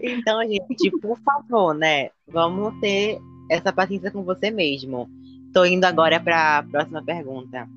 Então, 0.00 0.42
gente, 0.42 0.90
por 1.00 1.18
favor, 1.20 1.74
né, 1.74 2.10
vamos 2.26 2.78
ter 2.80 3.18
essa 3.50 3.72
paciência 3.72 4.10
com 4.10 4.24
você 4.24 4.50
mesmo. 4.50 5.08
Tô 5.52 5.64
indo 5.64 5.84
agora 5.84 6.20
para 6.20 6.58
a 6.58 6.62
próxima 6.62 7.02
pergunta. 7.02 7.68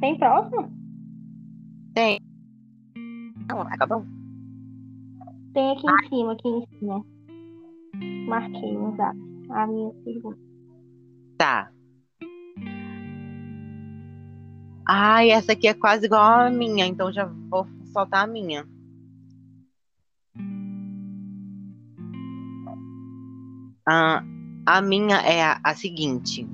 Tem 0.00 0.16
próximo? 0.18 0.70
Não, 3.48 3.62
acabou? 3.62 4.04
Tem 5.54 5.72
aqui 5.72 5.86
em 5.86 6.08
cima, 6.08 6.32
aqui 6.32 6.48
em 6.48 6.66
cima. 6.78 7.04
Marquei 8.28 8.72
no 8.72 8.94
zap. 8.96 9.18
A 9.50 9.66
minha 9.66 9.90
pergunta. 10.04 10.47
Tá. 11.38 11.70
Ai, 14.84 15.30
essa 15.30 15.52
aqui 15.52 15.68
é 15.68 15.74
quase 15.74 16.06
igual 16.06 16.20
a 16.20 16.50
minha, 16.50 16.84
então 16.84 17.12
já 17.12 17.26
vou 17.48 17.64
soltar 17.92 18.24
a 18.24 18.26
minha. 18.26 18.66
Ah, 23.86 24.24
a 24.66 24.82
minha 24.82 25.18
é 25.18 25.44
a, 25.44 25.60
a 25.62 25.74
seguinte. 25.74 26.44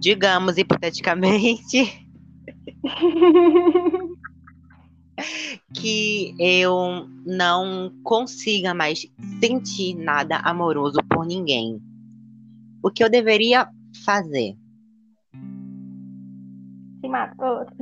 Digamos, 0.00 0.56
hipoteticamente, 0.56 2.08
que 5.74 6.34
eu 6.38 7.06
não 7.26 7.92
consiga 8.02 8.72
mais 8.72 9.06
sentir 9.40 9.94
nada 9.94 10.38
amoroso 10.38 11.00
por 11.10 11.26
ninguém. 11.26 11.82
O 12.84 12.90
que 12.90 13.02
eu 13.02 13.08
deveria 13.08 13.66
fazer? 14.04 14.54
Se 17.00 17.08
matou. 17.08 17.64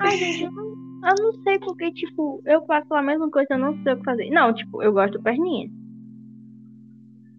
Ai, 0.00 0.18
gente, 0.18 0.42
eu 0.44 0.52
não, 0.52 0.66
eu 1.08 1.14
não 1.16 1.42
sei 1.42 1.58
porque, 1.60 1.90
tipo, 1.92 2.42
eu 2.44 2.66
faço 2.66 2.92
a 2.92 3.00
mesma 3.00 3.30
coisa, 3.30 3.54
eu 3.54 3.58
não 3.58 3.82
sei 3.82 3.94
o 3.94 3.96
que 3.96 4.04
fazer. 4.04 4.28
Não, 4.28 4.52
tipo, 4.52 4.82
eu 4.82 4.92
gosto 4.92 5.14
do 5.14 5.22
perninha. 5.22 5.70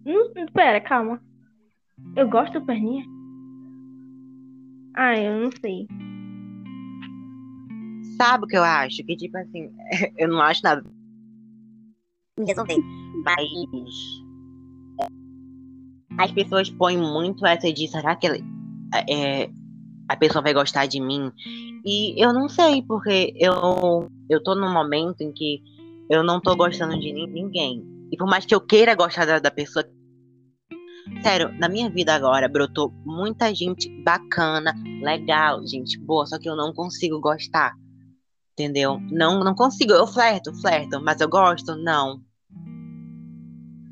Não, 0.04 0.32
pera, 0.52 0.80
calma. 0.80 1.22
Eu 2.16 2.28
gosto 2.28 2.58
do 2.58 2.66
perninha? 2.66 3.04
Ah, 4.96 5.16
eu 5.16 5.42
não 5.42 5.50
sei. 5.60 5.86
Sabe 8.16 8.46
o 8.46 8.48
que 8.48 8.56
eu 8.56 8.64
acho? 8.64 9.04
Que, 9.04 9.16
tipo 9.16 9.38
assim, 9.38 9.72
eu 10.18 10.26
não 10.28 10.42
acho 10.42 10.60
nada. 10.64 10.82
Resolver. 12.46 12.78
Mas. 13.24 13.48
As 16.18 16.32
pessoas 16.32 16.68
põem 16.70 16.98
muito 16.98 17.46
essa 17.46 17.72
de 17.72 17.88
será 17.88 18.14
que 18.16 18.26
é, 19.08 19.50
a 20.08 20.16
pessoa 20.16 20.42
vai 20.42 20.52
gostar 20.52 20.86
de 20.86 21.00
mim? 21.00 21.32
E 21.84 22.22
eu 22.22 22.32
não 22.32 22.48
sei, 22.48 22.82
porque 22.82 23.32
eu, 23.36 24.08
eu 24.28 24.42
tô 24.42 24.54
num 24.54 24.72
momento 24.72 25.22
em 25.22 25.32
que 25.32 25.62
eu 26.10 26.22
não 26.22 26.40
tô 26.40 26.54
gostando 26.56 26.98
de 26.98 27.12
nin- 27.12 27.26
ninguém. 27.28 27.82
E 28.12 28.16
por 28.16 28.26
mais 28.28 28.44
que 28.44 28.54
eu 28.54 28.60
queira 28.60 28.94
gostar 28.94 29.24
da, 29.24 29.38
da 29.38 29.50
pessoa. 29.50 29.84
Sério, 31.22 31.52
na 31.58 31.68
minha 31.68 31.88
vida 31.88 32.14
agora 32.14 32.48
brotou 32.48 32.92
muita 33.04 33.54
gente 33.54 33.88
bacana, 34.02 34.74
legal, 35.02 35.66
gente 35.66 35.98
boa, 35.98 36.26
só 36.26 36.38
que 36.38 36.48
eu 36.48 36.56
não 36.56 36.74
consigo 36.74 37.20
gostar. 37.20 37.72
Entendeu? 38.52 39.00
Não, 39.10 39.40
não 39.40 39.54
consigo. 39.54 39.92
Eu 39.92 40.06
flerto, 40.06 40.52
flerto, 40.60 41.00
mas 41.00 41.20
eu 41.20 41.28
gosto? 41.28 41.76
Não. 41.76 42.20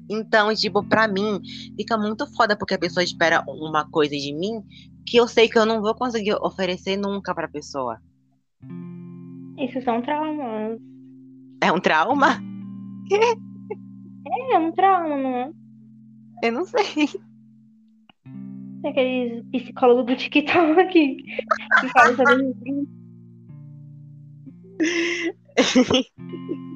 Então, 0.09 0.55
tipo, 0.55 0.83
pra 0.83 1.07
mim, 1.07 1.40
fica 1.77 1.99
muito 1.99 2.27
foda 2.35 2.57
porque 2.57 2.75
a 2.75 2.79
pessoa 2.79 3.05
espera 3.05 3.44
uma 3.47 3.88
coisa 3.90 4.16
de 4.16 4.33
mim 4.33 4.62
que 5.07 5.16
eu 5.16 5.27
sei 5.27 5.49
que 5.49 5.59
eu 5.59 5.66
não 5.66 5.81
vou 5.81 5.94
conseguir 5.94 6.35
oferecer 6.35 6.97
nunca 6.97 7.35
pra 7.35 7.49
pessoa. 7.49 7.99
Isso 9.59 9.81
são 9.83 10.01
traumas. 10.03 10.79
É 11.62 11.73
um 11.73 11.81
trauma? 11.81 12.40
É 14.53 14.59
um 14.59 14.73
trauma, 14.73 15.16
não 15.16 15.37
é? 15.37 15.51
Eu 16.42 16.53
não 16.53 16.64
sei. 16.64 17.09
Tem 18.83 18.90
aqueles 18.90 19.44
psicólogos 19.51 20.07
do 20.07 20.16
TikTok 20.16 20.87
que, 20.92 21.16
que 21.81 21.88
falam 21.88 22.16
sobre 22.16 22.55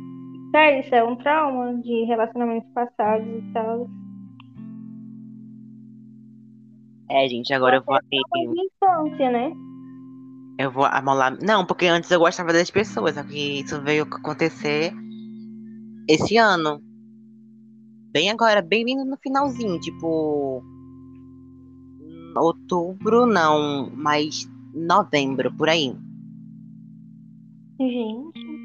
Sério, 0.52 0.80
isso 0.84 0.94
é 0.94 1.02
um 1.02 1.16
trauma 1.16 1.74
de 1.80 2.04
relacionamentos 2.04 2.70
passados 2.72 3.26
e 3.26 3.52
tal. 3.54 3.88
É, 7.10 7.26
gente, 7.26 7.52
agora 7.54 7.76
eu 7.76 7.82
vou. 7.82 7.98
De 7.98 8.66
infância, 8.66 9.30
né? 9.30 9.50
Eu 10.58 10.70
vou 10.70 10.84
amolar. 10.84 11.36
Não, 11.42 11.64
porque 11.64 11.86
antes 11.86 12.10
eu 12.10 12.20
gostava 12.20 12.52
das 12.52 12.70
pessoas, 12.70 13.14
só 13.14 13.22
que 13.22 13.60
isso 13.60 13.80
veio 13.80 14.04
acontecer 14.04 14.92
esse 16.06 16.36
ano. 16.36 16.80
Bem 18.12 18.30
agora, 18.30 18.60
bem 18.60 18.84
vindo 18.84 19.06
no 19.06 19.16
finalzinho, 19.16 19.80
tipo. 19.80 20.62
Outubro, 22.36 23.26
não, 23.26 23.90
mas 23.94 24.46
novembro, 24.74 25.50
por 25.54 25.68
aí. 25.68 25.94
Gente. 27.78 28.61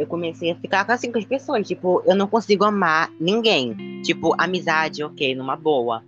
Eu 0.00 0.06
comecei 0.06 0.50
a 0.50 0.56
ficar 0.56 0.90
assim 0.90 1.12
com 1.12 1.18
as 1.18 1.26
pessoas. 1.26 1.68
Tipo, 1.68 2.02
eu 2.06 2.16
não 2.16 2.26
consigo 2.26 2.64
amar 2.64 3.12
ninguém. 3.20 4.00
Tipo, 4.00 4.34
amizade, 4.40 5.04
ok, 5.04 5.34
numa 5.34 5.56
boa. 5.56 6.02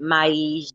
Mas 0.00 0.72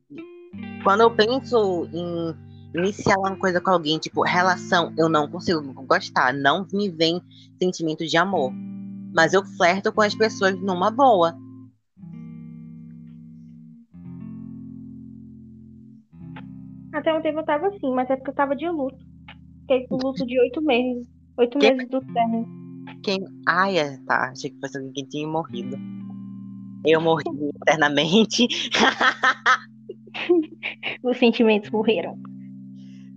quando 0.84 1.00
eu 1.00 1.16
penso 1.16 1.88
em 1.94 2.36
iniciar 2.78 3.18
uma 3.18 3.38
coisa 3.38 3.62
com 3.62 3.72
alguém, 3.72 3.98
tipo, 3.98 4.22
relação, 4.22 4.94
eu 4.98 5.08
não 5.08 5.30
consigo 5.30 5.62
gostar. 5.86 6.34
Não 6.34 6.68
me 6.74 6.90
vem 6.90 7.22
sentimento 7.58 8.06
de 8.06 8.18
amor. 8.18 8.52
Mas 9.16 9.34
eu 9.34 9.46
flerto 9.56 9.94
com 9.94 10.02
as 10.02 10.14
pessoas 10.14 10.60
numa 10.60 10.92
boa. 10.92 11.34
Até 16.92 17.14
um 17.14 17.22
tempo 17.22 17.40
eu 17.40 17.46
tava 17.46 17.68
assim, 17.68 17.94
mas 17.94 18.10
é 18.10 18.18
porque 18.18 18.32
eu 18.32 18.36
tava 18.36 18.58
de 18.58 18.68
luto. 18.68 19.00
Fiquei 19.62 19.88
com 19.88 19.96
luto 19.96 20.26
de 20.26 20.38
oito 20.38 20.62
meses. 20.62 21.19
Oito 21.40 21.58
Que- 21.58 21.72
meses 21.72 21.90
do 21.90 22.02
término. 22.14 22.48
Quem. 23.02 23.24
Ai, 23.48 23.78
é, 23.78 23.98
tá. 24.06 24.30
Achei 24.32 24.50
que 24.50 24.60
fosse 24.60 24.78
alguém 24.78 24.92
que 24.92 25.06
tinha 25.06 25.28
morrido. 25.28 25.78
Eu 26.86 27.00
morri 27.02 27.24
eternamente. 27.64 28.48
Os 31.04 31.18
sentimentos 31.18 31.70
morreram. 31.72 32.18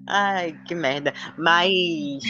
Ai, 0.09 0.57
que 0.67 0.75
merda. 0.75 1.13
Mas. 1.37 2.23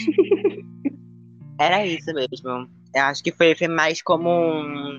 Era 1.60 1.86
isso 1.86 2.12
mesmo. 2.14 2.68
Eu 2.94 3.02
acho 3.02 3.22
que 3.22 3.32
foi, 3.32 3.54
foi 3.54 3.68
mais 3.68 4.02
como 4.02 4.28
um. 4.30 4.98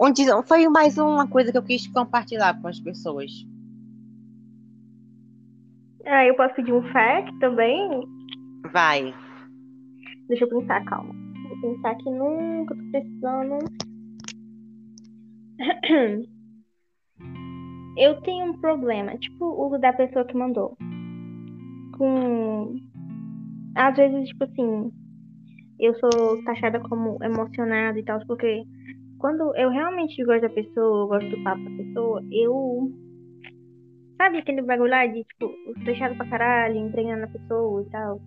um 0.00 0.42
foi 0.46 0.66
mais 0.68 0.96
uma 0.98 1.26
coisa 1.28 1.52
que 1.52 1.58
eu 1.58 1.62
quis 1.62 1.86
compartilhar 1.88 2.58
com 2.60 2.68
as 2.68 2.80
pessoas. 2.80 3.30
Ah, 6.06 6.24
eu 6.26 6.34
posso 6.36 6.54
pedir 6.54 6.72
um 6.72 6.82
fact 6.92 7.38
também? 7.38 7.88
Vai. 8.72 9.14
Deixa 10.28 10.44
eu 10.44 10.48
pensar, 10.48 10.84
calma. 10.84 11.14
Vou 11.48 11.60
pensar 11.60 11.90
aqui 11.90 12.10
nunca 12.10 12.74
tô 12.74 12.82
precisando. 12.90 13.58
Eu 17.96 18.20
tenho 18.22 18.46
um 18.46 18.60
problema, 18.60 19.16
tipo 19.18 19.44
o 19.44 19.78
da 19.78 19.92
pessoa 19.92 20.24
que 20.24 20.36
mandou. 20.36 20.76
Com. 21.96 22.74
Às 23.76 23.96
vezes, 23.96 24.28
tipo 24.28 24.44
assim, 24.44 24.90
eu 25.78 25.94
sou 25.94 26.42
taxada 26.44 26.80
como 26.80 27.18
emocionada 27.22 27.98
e 27.98 28.04
tal, 28.04 28.18
porque 28.26 28.64
quando 29.18 29.54
eu 29.56 29.70
realmente 29.70 30.24
gosto 30.24 30.42
da 30.42 30.48
pessoa, 30.48 31.04
eu 31.04 31.08
gosto 31.08 31.30
do 31.30 31.44
papo 31.44 31.62
da 31.62 31.70
pessoa, 31.70 32.22
eu. 32.32 32.90
Sabe 34.16 34.38
aquele 34.38 34.62
bagulho 34.62 34.90
lá 34.90 35.06
de, 35.06 35.22
tipo, 35.24 35.52
fechado 35.84 36.16
pra 36.16 36.28
caralho, 36.28 36.76
entregando 36.76 37.22
na 37.22 37.28
pessoa 37.28 37.82
e 37.82 37.90
tal? 37.90 38.20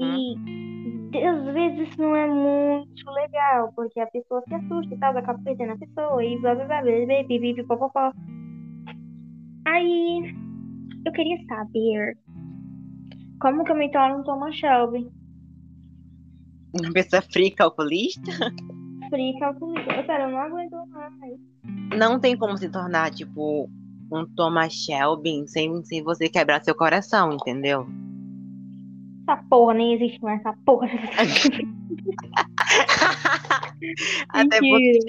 Uhum. 0.00 1.10
E 1.12 1.24
às 1.24 1.44
vezes 1.54 1.88
isso 1.88 2.00
não 2.00 2.14
é 2.14 2.26
muito 2.26 3.10
legal, 3.10 3.72
porque 3.74 4.00
a 4.00 4.06
pessoa 4.06 4.42
se 4.46 4.54
assusta 4.54 4.94
e 4.94 4.98
tal, 4.98 5.16
acaba 5.16 5.38
perdendo 5.42 5.72
a 5.72 5.78
pessoa 5.78 6.24
e 6.24 6.38
blá 6.40 6.54
blá 6.54 6.66
blá 6.66 6.82
blá 6.82 6.92
blá 6.92 7.06
blá 7.06 7.64
blá 7.64 7.64
blá 7.64 7.76
blá 7.76 7.88
blá. 7.88 8.12
Aí 9.66 10.34
eu 11.04 11.12
queria 11.12 11.38
saber 11.46 12.18
como 13.40 13.64
que 13.64 13.72
eu 13.72 13.76
me 13.76 13.90
torno 13.90 14.20
um 14.20 14.22
Thomas 14.22 14.54
Shelby. 14.56 15.08
Uma 16.78 16.92
pessoa 16.92 17.22
fria 17.22 17.54
calculista 17.54 18.32
Free 19.10 19.38
calculista. 19.38 19.92
Eu, 19.92 20.02
eu 20.02 20.30
não 20.30 20.38
aguento 20.38 20.76
mais. 20.90 21.38
não 21.96 22.18
tem 22.18 22.36
como 22.36 22.56
se 22.56 22.68
tornar, 22.68 23.10
tipo, 23.10 23.68
um 24.12 24.26
Thomas 24.34 24.72
Shelby 24.72 25.46
sem, 25.46 25.84
sem 25.84 26.02
você 26.02 26.28
quebrar 26.28 26.62
seu 26.64 26.74
coração, 26.74 27.32
entendeu? 27.32 27.86
Essa 29.28 29.42
porra 29.50 29.74
nem 29.74 29.94
existe 29.94 30.22
mais, 30.22 30.38
essa 30.38 30.56
porra. 30.64 30.86
Até 34.28 34.58
porque, 34.58 35.00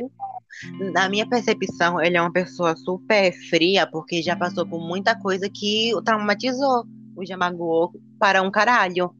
na 0.91 1.07
minha 1.07 1.29
percepção, 1.29 2.01
ele 2.01 2.17
é 2.17 2.21
uma 2.21 2.33
pessoa 2.33 2.75
super 2.75 3.31
fria, 3.47 3.85
porque 3.85 4.23
já 4.23 4.35
passou 4.35 4.67
por 4.67 4.79
muita 4.79 5.15
coisa 5.15 5.47
que 5.47 5.93
o 5.93 6.01
traumatizou, 6.01 6.83
o 7.15 7.23
já 7.23 7.37
magoou 7.37 7.93
para 8.19 8.41
um 8.41 8.49
caralho. 8.49 9.13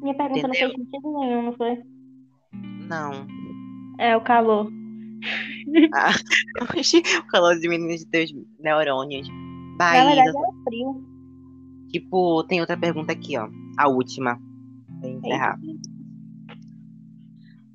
Minha 0.00 0.14
pergunta 0.14 0.46
não 0.46 0.54
fez 0.54 0.70
sentido 0.70 1.18
nenhum, 1.18 1.42
não 1.42 1.52
foi? 1.54 1.82
Não. 2.88 3.26
É, 3.98 4.16
o 4.16 4.20
calor. 4.20 4.70
Oxi, 6.78 7.02
o 7.18 7.26
calor 7.26 7.58
diminui 7.58 7.96
de 7.96 8.06
teus 8.06 8.30
neurônios. 8.60 9.28
Na 9.28 9.76
Bahia, 9.76 10.04
verdade 10.04 10.28
era 10.28 10.52
frio. 10.64 11.09
Tipo, 11.90 12.44
tem 12.44 12.60
outra 12.60 12.76
pergunta 12.76 13.12
aqui, 13.12 13.36
ó. 13.36 13.48
A 13.78 13.88
última. 13.88 14.38
Pra 15.00 15.08
encerrar. 15.08 15.58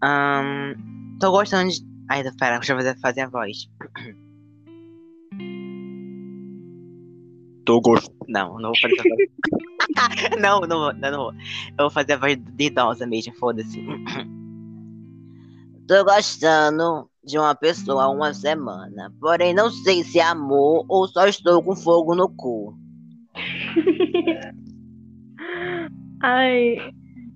Ahn, 0.02 0.76
tô 1.20 1.32
gostando 1.32 1.72
de. 1.72 1.86
Ai, 2.10 2.24
pera, 2.38 2.58
deixa 2.60 2.74
eu 2.74 2.78
fazer, 2.78 3.00
fazer 3.00 3.22
a 3.22 3.30
voz. 3.30 3.70
Tô 7.66 7.82
gostando. 7.82 8.16
Não, 8.28 8.60
não 8.60 8.70
vou 8.70 8.80
fazer 8.80 8.94
essa 8.94 9.10
voz. 9.10 9.30
não, 10.40 10.62
não, 10.62 10.80
vou, 10.80 10.94
não, 10.94 11.12
não 11.12 11.18
vou. 11.18 11.34
Eu 11.34 11.78
vou 11.80 11.90
fazer 11.90 12.14
a 12.14 12.18
voz 12.18 12.38
de 12.38 12.66
idosa 12.66 13.08
mesmo, 13.08 13.34
foda-se. 13.36 13.84
Tô 15.88 16.04
gostando 16.04 17.10
de 17.24 17.38
uma 17.38 17.56
pessoa 17.56 18.04
há 18.04 18.10
uma 18.10 18.34
semana, 18.34 19.12
porém 19.20 19.54
não 19.54 19.70
sei 19.70 20.04
se 20.04 20.20
é 20.20 20.24
amor 20.24 20.86
ou 20.88 21.08
só 21.08 21.28
estou 21.28 21.62
com 21.64 21.76
fogo 21.76 22.16
no 22.16 22.30
cu. 22.30 22.76
Ai, 26.22 26.78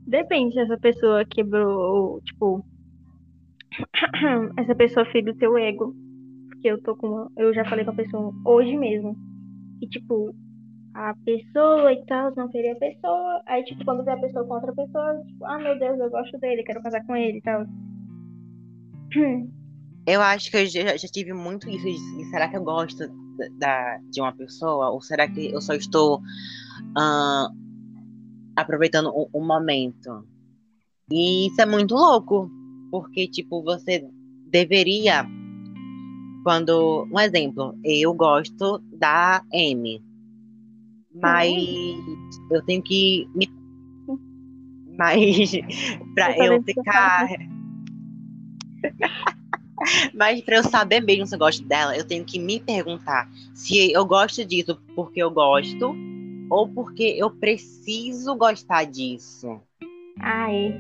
depende 0.08 0.54
se 0.54 0.60
essa 0.62 0.78
pessoa 0.78 1.26
quebrou, 1.26 2.22
tipo, 2.22 2.66
essa 4.58 4.76
pessoa 4.76 5.06
do 5.24 5.34
teu 5.36 5.58
ego. 5.58 5.94
Porque 6.50 6.68
eu 6.70 6.82
tô 6.82 6.96
com 6.96 7.08
uma, 7.08 7.32
eu 7.38 7.54
já 7.54 7.64
falei 7.66 7.86
com 7.86 7.92
a 7.92 7.96
pessoa 7.96 8.34
hoje 8.46 8.76
mesmo. 8.78 9.16
E 9.82 9.88
tipo, 9.88 10.36
a 10.94 11.14
pessoa 11.24 11.94
e 11.94 12.06
tal, 12.06 12.34
não 12.36 12.50
queria 12.50 12.74
a 12.74 12.80
pessoa. 12.80 13.42
Aí, 13.46 13.64
tipo, 13.64 13.86
quando 13.86 14.04
vê 14.04 14.12
a 14.12 14.18
pessoa 14.18 14.46
com 14.46 14.56
outra 14.56 14.74
pessoa, 14.74 15.22
tipo, 15.26 15.46
ah, 15.46 15.58
meu 15.58 15.78
Deus, 15.80 16.00
eu 16.00 16.10
gosto 16.10 16.38
dele, 16.40 16.64
quero 16.64 16.82
casar 16.84 17.06
com 17.06 17.16
ele 17.16 17.38
e 17.38 17.42
tal. 17.42 17.66
Eu 20.08 20.22
acho 20.22 20.50
que 20.50 20.58
eu 20.58 20.66
já, 20.66 20.98
já 20.98 21.08
tive 21.08 21.34
muito 21.34 21.70
isso. 21.70 21.86
de- 21.86 22.26
será 22.32 22.48
que 22.48 22.58
eu 22.58 22.64
gosto 22.64 23.04
da, 23.58 23.98
de 24.10 24.22
uma 24.22 24.32
pessoa? 24.32 24.90
Ou 24.90 25.02
será 25.02 25.28
que 25.28 25.48
eu 25.52 25.62
só 25.62 25.74
estou 25.74 26.22
ah, 26.96 27.50
aproveitando 28.56 29.10
o, 29.10 29.30
o 29.34 29.44
momento? 29.44 30.26
E 31.12 31.48
isso 31.48 31.62
é 31.62 31.66
muito 31.66 31.96
louco. 31.96 32.50
Porque, 32.92 33.28
tipo, 33.28 33.64
você 33.64 34.08
deveria. 34.48 35.26
Quando. 36.44 37.08
Um 37.12 37.20
exemplo, 37.20 37.78
eu 37.84 38.14
gosto 38.14 38.80
da 38.94 39.44
M. 39.54 40.02
Mas 41.14 42.00
eu 42.52 42.64
tenho 42.66 42.82
que 42.82 43.28
me. 43.36 43.50
Mas 44.98 45.52
pra 46.16 46.38
Eu 46.38 46.54
eu 46.54 46.64
ficar. 46.64 47.28
Mas 50.14 50.42
pra 50.42 50.58
eu 50.58 50.64
saber 50.64 51.00
mesmo 51.02 51.26
se 51.26 51.36
eu 51.36 51.40
gosto 51.40 51.64
dela, 51.64 51.96
eu 51.96 52.06
tenho 52.06 52.26
que 52.26 52.40
me 52.40 52.60
perguntar 52.60 53.30
se 53.54 53.92
eu 53.92 54.06
gosto 54.06 54.44
disso 54.46 54.80
porque 54.96 55.22
eu 55.22 55.32
gosto 55.32 55.96
ou 56.50 56.68
porque 56.68 57.16
eu 57.18 57.30
preciso 57.30 58.36
gostar 58.36 58.86
disso. 58.86 59.60
Ai, 60.20 60.74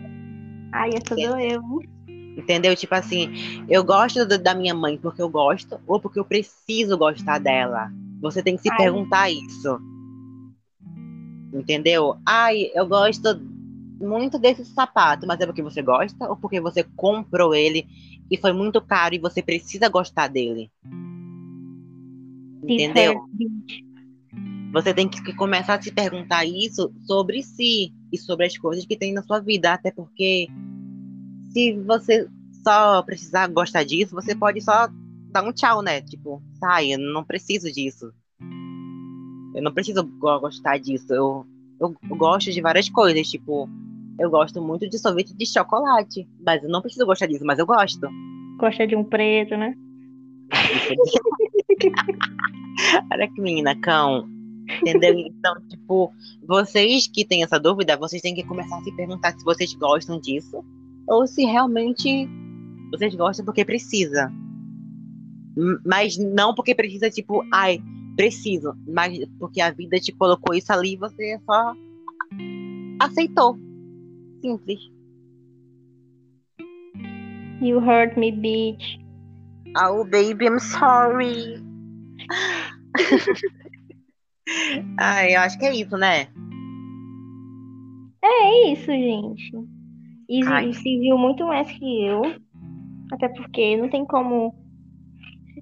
ai, 0.73 0.89
essa 0.89 1.15
dou 1.15 1.39
eu. 1.39 1.61
Entendeu? 2.37 2.75
Tipo 2.75 2.95
assim, 2.95 3.29
eu 3.67 3.83
gosto 3.83 4.25
do- 4.25 4.37
da 4.37 4.55
minha 4.55 4.73
mãe 4.73 4.97
porque 4.97 5.21
eu 5.21 5.29
gosto 5.29 5.79
ou 5.85 5.99
porque 5.99 6.19
eu 6.19 6.25
preciso 6.25 6.97
gostar 6.97 7.39
dela. 7.39 7.91
Você 8.21 8.41
tem 8.41 8.55
que 8.55 8.63
se 8.63 8.69
Ai. 8.69 8.77
perguntar 8.77 9.29
isso. 9.29 9.79
Entendeu? 11.53 12.17
Ai, 12.25 12.69
eu 12.73 12.87
gosto 12.87 13.39
muito 13.99 14.39
desse 14.39 14.63
sapato, 14.65 15.27
mas 15.27 15.39
é 15.41 15.45
porque 15.45 15.61
você 15.61 15.81
gosta 15.81 16.29
ou 16.29 16.35
porque 16.35 16.61
você 16.61 16.83
comprou 16.95 17.53
ele 17.53 17.85
e 18.29 18.37
foi 18.37 18.53
muito 18.53 18.81
caro 18.81 19.15
e 19.15 19.19
você 19.19 19.41
precisa 19.41 19.89
gostar 19.89 20.27
dele? 20.27 20.71
Entendeu? 22.63 23.21
Você 24.71 24.93
tem 24.93 25.09
que 25.09 25.33
começar 25.35 25.75
a 25.75 25.81
se 25.81 25.91
perguntar 25.91 26.45
isso 26.45 26.93
sobre 27.07 27.41
si 27.41 27.91
e 28.11 28.17
sobre 28.17 28.45
as 28.45 28.57
coisas 28.57 28.85
que 28.85 28.95
tem 28.95 29.13
na 29.13 29.23
sua 29.23 29.39
vida, 29.39 29.73
até 29.73 29.91
porque 29.91 30.47
se 31.51 31.73
você 31.79 32.27
só 32.63 33.01
precisar 33.01 33.47
gostar 33.47 33.83
disso, 33.83 34.13
você 34.13 34.35
pode 34.35 34.61
só 34.61 34.87
dar 35.31 35.43
um 35.43 35.51
tchau, 35.51 35.81
né? 35.81 36.01
Tipo, 36.01 36.41
sai, 36.59 36.93
eu 36.93 36.99
não 36.99 37.23
preciso 37.23 37.71
disso. 37.71 38.13
Eu 39.55 39.63
não 39.63 39.73
preciso 39.73 40.03
go- 40.03 40.39
gostar 40.39 40.77
disso. 40.77 41.11
Eu, 41.11 41.45
eu 41.79 41.95
gosto 42.09 42.51
de 42.51 42.61
várias 42.61 42.89
coisas, 42.89 43.27
tipo, 43.27 43.67
eu 44.19 44.29
gosto 44.29 44.61
muito 44.61 44.89
de 44.89 44.99
sorvete 44.99 45.33
de 45.33 45.45
chocolate. 45.45 46.27
Mas 46.45 46.63
eu 46.63 46.69
não 46.69 46.81
preciso 46.81 47.05
gostar 47.05 47.27
disso, 47.27 47.45
mas 47.45 47.57
eu 47.57 47.65
gosto. 47.65 48.07
Gosta 48.57 48.85
de 48.85 48.95
um 48.95 49.03
preto, 49.03 49.57
né? 49.57 49.73
Olha 53.11 53.27
que 53.27 53.41
menina 53.41 53.75
cão. 53.79 54.27
Entendeu? 54.81 55.15
Então, 55.17 55.55
tipo, 55.67 56.13
vocês 56.45 57.07
que 57.07 57.25
têm 57.25 57.43
essa 57.43 57.59
dúvida, 57.59 57.97
vocês 57.97 58.21
têm 58.21 58.35
que 58.35 58.43
começar 58.43 58.77
a 58.77 58.83
se 58.83 58.95
perguntar 58.95 59.31
se 59.31 59.43
vocês 59.43 59.73
gostam 59.73 60.19
disso 60.19 60.63
ou 61.07 61.25
se 61.25 61.43
realmente 61.43 62.29
vocês 62.91 63.15
gostam 63.15 63.45
porque 63.45 63.65
precisa. 63.65 64.31
Mas 65.83 66.17
não 66.17 66.53
porque 66.53 66.75
precisa, 66.75 67.09
tipo, 67.09 67.43
ai, 67.51 67.81
preciso. 68.15 68.75
Mas 68.87 69.17
porque 69.39 69.59
a 69.59 69.71
vida 69.71 69.99
te 69.99 70.11
colocou 70.11 70.53
isso 70.53 70.71
ali 70.71 70.93
e 70.93 70.97
você 70.97 71.39
só 71.45 71.73
aceitou. 72.99 73.57
Simples. 74.41 74.79
You 77.61 77.79
hurt 77.79 78.17
me, 78.17 78.31
bitch. 78.31 78.99
Oh, 79.75 80.05
baby, 80.05 80.45
I'm 80.45 80.59
sorry. 80.59 81.61
ai, 84.99 85.35
eu 85.35 85.41
acho 85.41 85.59
que 85.59 85.65
é 85.65 85.75
isso, 85.75 85.97
né? 85.97 86.27
É 88.23 88.71
isso, 88.71 88.85
gente. 88.85 89.51
E 90.29 90.43
Ai. 90.45 90.73
se 90.73 90.99
viu 90.99 91.17
muito 91.17 91.45
mais 91.45 91.69
que 91.71 92.05
eu. 92.05 92.21
Até 93.11 93.27
porque 93.29 93.75
não 93.77 93.89
tem 93.89 94.05
como. 94.05 94.53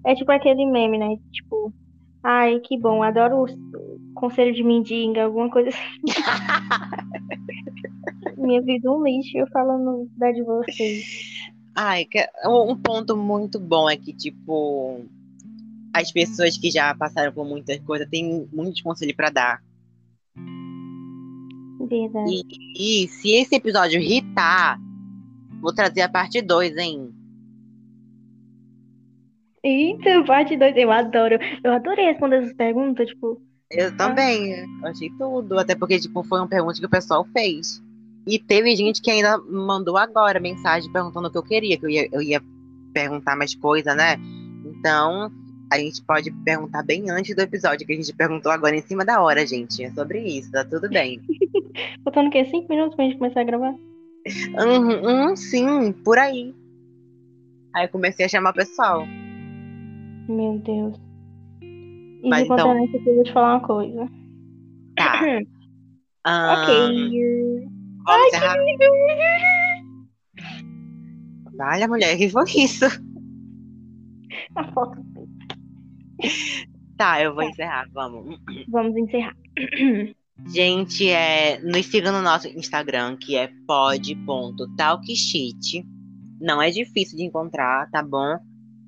É 0.05 0.13
tipo 0.13 0.31
aquele 0.31 0.65
meme, 0.65 0.97
né? 0.97 1.15
Tipo, 1.31 1.73
ai, 2.23 2.59
que 2.59 2.77
bom, 2.77 3.01
adoro 3.01 3.45
o 3.45 4.13
conselho 4.13 4.53
de 4.53 4.63
mendiga, 4.63 5.23
alguma 5.23 5.49
coisa 5.49 5.69
assim. 5.69 6.01
Minha 8.37 8.61
vida 8.61 8.87
é 8.87 8.91
um 8.91 9.03
lixo, 9.03 9.37
eu 9.37 9.47
falando 9.47 10.09
da 10.17 10.31
de 10.31 10.43
vocês. 10.43 11.05
Ai, 11.75 12.05
que- 12.05 12.27
um 12.45 12.75
ponto 12.75 13.15
muito 13.15 13.59
bom 13.59 13.89
é 13.89 13.95
que, 13.95 14.13
tipo, 14.13 15.05
as 15.93 16.11
pessoas 16.11 16.57
que 16.57 16.71
já 16.71 16.93
passaram 16.95 17.31
por 17.31 17.45
muitas 17.45 17.79
coisas 17.79 18.07
têm 18.09 18.47
muitos 18.51 18.81
conselhos 18.81 19.15
pra 19.15 19.29
dar. 19.29 19.61
Verdade. 21.89 22.41
E 22.75 23.07
se 23.07 23.31
esse 23.31 23.55
episódio 23.55 23.99
irritar, 24.01 24.79
vou 25.61 25.73
trazer 25.73 26.01
a 26.01 26.09
parte 26.09 26.41
2, 26.41 26.75
hein? 26.77 27.13
Eita, 29.63 30.23
parte 30.25 30.55
2, 30.57 30.75
eu 30.77 30.91
adoro. 30.91 31.37
Eu 31.63 31.71
adorei 31.71 32.05
responder 32.05 32.37
essas 32.43 32.53
perguntas, 32.53 33.07
tipo, 33.07 33.41
Eu 33.69 33.95
também, 33.97 34.51
eu 34.51 34.87
achei 34.87 35.09
tudo. 35.17 35.59
Até 35.59 35.75
porque, 35.75 35.99
tipo, 35.99 36.23
foi 36.23 36.39
uma 36.39 36.47
pergunta 36.47 36.79
que 36.79 36.85
o 36.85 36.89
pessoal 36.89 37.25
fez. 37.33 37.83
E 38.25 38.39
teve 38.39 38.75
gente 38.75 39.01
que 39.01 39.11
ainda 39.11 39.37
mandou 39.37 39.97
agora 39.97 40.39
mensagem 40.39 40.91
perguntando 40.91 41.27
o 41.27 41.31
que 41.31 41.37
eu 41.37 41.43
queria, 41.43 41.77
que 41.77 41.85
eu 41.85 41.89
ia, 41.89 42.09
eu 42.11 42.21
ia 42.21 42.41
perguntar 42.93 43.35
mais 43.35 43.55
coisa, 43.55 43.95
né? 43.95 44.17
Então, 44.65 45.31
a 45.71 45.77
gente 45.77 46.01
pode 46.03 46.31
perguntar 46.43 46.83
bem 46.83 47.09
antes 47.09 47.35
do 47.35 47.41
episódio, 47.41 47.85
que 47.85 47.93
a 47.93 47.95
gente 47.95 48.13
perguntou 48.13 48.51
agora 48.51 48.75
em 48.75 48.81
cima 48.81 49.05
da 49.05 49.21
hora, 49.21 49.45
gente. 49.45 49.83
É 49.83 49.91
sobre 49.91 50.19
isso, 50.19 50.51
tá 50.51 50.65
tudo 50.65 50.89
bem. 50.89 51.21
faltando 52.03 52.29
o 52.29 52.31
quê? 52.31 52.45
Cinco 52.45 52.67
minutos 52.69 52.95
pra 52.95 53.05
gente 53.05 53.17
começar 53.17 53.41
a 53.41 53.45
gravar? 53.45 53.75
Uhum, 54.59 55.05
uhum, 55.05 55.35
sim, 55.35 55.91
por 55.91 56.17
aí. 56.17 56.53
Aí 57.73 57.85
eu 57.85 57.89
comecei 57.89 58.25
a 58.25 58.29
chamar 58.29 58.51
o 58.51 58.55
pessoal. 58.55 59.05
Meu 60.27 60.57
Deus. 60.59 61.06
E 62.23 62.29
Mas 62.29 62.43
enquanto 62.43 62.59
então- 62.59 62.85
isso, 62.85 62.97
eu 62.97 63.15
vou 63.15 63.23
te 63.23 63.33
falar 63.33 63.55
uma 63.55 63.67
coisa. 63.67 64.09
Tá. 64.95 65.21
Ok. 66.27 66.73
Vamos 68.05 68.27
encerrar. 68.27 68.55
Olha, 71.59 71.87
mulher, 71.87 72.17
que 72.17 72.29
foi 72.29 72.43
isso? 72.57 72.83
A 74.55 74.71
foto. 74.73 75.01
Tá, 76.97 77.21
eu 77.21 77.33
vou 77.33 77.43
encerrar, 77.43 77.87
vamos. 77.93 78.37
Vamos 78.67 78.97
encerrar. 78.97 79.33
Gente, 80.53 81.09
é, 81.09 81.59
nos 81.61 81.85
siga 81.85 82.11
no 82.11 82.21
nosso 82.21 82.49
Instagram, 82.49 83.15
que 83.17 83.37
é 83.37 83.49
pod.talkshit. 83.65 85.85
Não 86.41 86.61
é 86.61 86.69
difícil 86.69 87.17
de 87.17 87.23
encontrar, 87.23 87.89
tá 87.89 88.03
bom? 88.03 88.37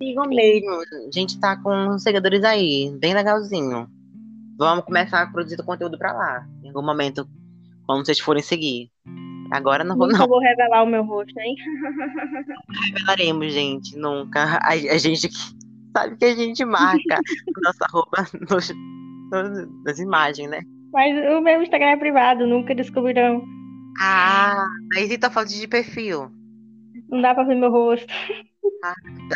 Sigam 0.01 0.25
mesmo. 0.29 0.69
A 0.71 1.11
gente 1.11 1.39
tá 1.39 1.57
com 1.61 1.73
uns 1.89 2.03
seguidores 2.03 2.43
aí, 2.43 2.91
bem 2.99 3.13
legalzinho. 3.13 3.87
Vamos 4.57 4.85
começar 4.85 5.21
a 5.21 5.27
produzir 5.31 5.57
conteúdo 5.63 5.97
pra 5.97 6.13
lá. 6.13 6.47
Em 6.63 6.69
algum 6.69 6.81
momento, 6.85 7.27
quando 7.85 8.05
vocês 8.05 8.19
forem 8.19 8.43
seguir. 8.43 8.89
Agora 9.51 9.83
não 9.83 9.97
vou, 9.97 10.07
Nunca 10.07 10.19
não 10.19 10.27
vou 10.27 10.39
revelar 10.39 10.83
o 10.83 10.87
meu 10.87 11.03
rosto, 11.03 11.37
hein? 11.39 11.55
revelaremos, 12.93 13.51
gente. 13.53 13.97
Nunca. 13.97 14.59
A, 14.61 14.69
a 14.73 14.97
gente 14.97 15.29
sabe 15.95 16.17
que 16.17 16.25
a 16.25 16.35
gente 16.35 16.63
marca 16.65 17.19
nossa 17.63 17.85
roupa 17.91 18.25
nos, 18.49 18.69
nos- 19.31 19.67
nas 19.85 19.99
imagens, 19.99 20.49
né? 20.49 20.61
Mas 20.91 21.15
o 21.37 21.41
meu 21.41 21.61
Instagram 21.61 21.87
é 21.89 21.97
privado, 21.97 22.47
nunca 22.47 22.73
descobrirão. 22.75 23.43
Ah, 23.99 24.65
mas 24.93 25.11
e 25.11 25.17
tua 25.17 25.29
foto 25.29 25.49
de 25.49 25.67
perfil? 25.67 26.31
Não 27.09 27.21
dá 27.21 27.33
pra 27.33 27.43
ver 27.43 27.55
meu 27.55 27.71
rosto. 27.71 28.07
Dá 28.81 28.93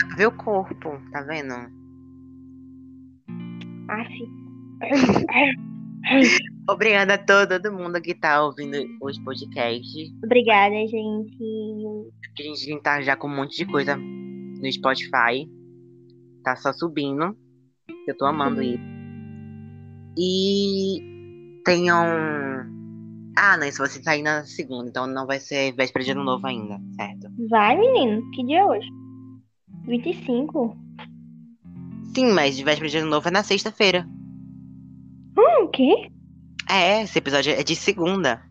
pra 0.08 0.16
ver 0.16 0.28
o 0.28 0.38
corpo, 0.38 1.02
tá 1.12 1.22
vendo? 1.24 1.54
Aff. 3.90 4.14
Obrigada 6.70 7.16
a 7.16 7.18
todo, 7.18 7.60
todo 7.60 7.74
mundo 7.74 8.02
que 8.02 8.16
tá 8.16 8.44
ouvindo 8.44 8.78
os 9.02 9.20
podcasts. 9.20 10.10
Obrigada, 10.24 10.76
gente. 10.88 11.38
A 12.40 12.42
gente 12.42 12.82
tá 12.82 13.02
já 13.02 13.16
com 13.16 13.28
um 13.28 13.36
monte 13.36 13.58
de 13.58 13.66
coisa 13.66 13.98
no 13.98 14.72
Spotify. 14.72 15.50
Tá 16.44 16.56
só 16.56 16.72
subindo. 16.72 17.36
Eu 18.08 18.18
tô 18.18 18.26
amando 18.26 18.62
isso. 18.62 18.84
E 20.18 21.62
tenham. 21.66 22.06
Ah, 23.38 23.58
não, 23.58 23.68
isso 23.68 23.80
vai 23.80 23.90
sair 23.90 24.22
na 24.22 24.46
segunda, 24.46 24.90
então 24.90 25.08
não 25.08 25.26
vai 25.26 25.40
ser 25.40 25.74
véspera 25.74 26.06
de 26.06 26.12
ano 26.12 26.24
novo 26.24 26.46
ainda, 26.46 26.80
certo? 26.96 27.28
Vai, 27.50 27.78
menino. 27.78 28.30
Que 28.32 28.46
dia 28.46 28.60
é 28.60 28.66
hoje? 28.66 29.03
25? 29.86 30.78
Sim, 32.16 32.32
mas 32.32 32.60
véspera 32.60 32.90
de 32.90 32.98
ano 32.98 33.10
novo 33.10 33.28
é 33.28 33.32
na 33.32 33.44
sexta-feira. 33.44 34.08
Hum, 35.38 35.64
o 35.64 35.68
quê? 35.70 36.10
É, 36.70 37.02
esse 37.02 37.18
episódio 37.18 37.54
é 37.54 37.64
de 37.64 37.76
segunda. 37.76 38.42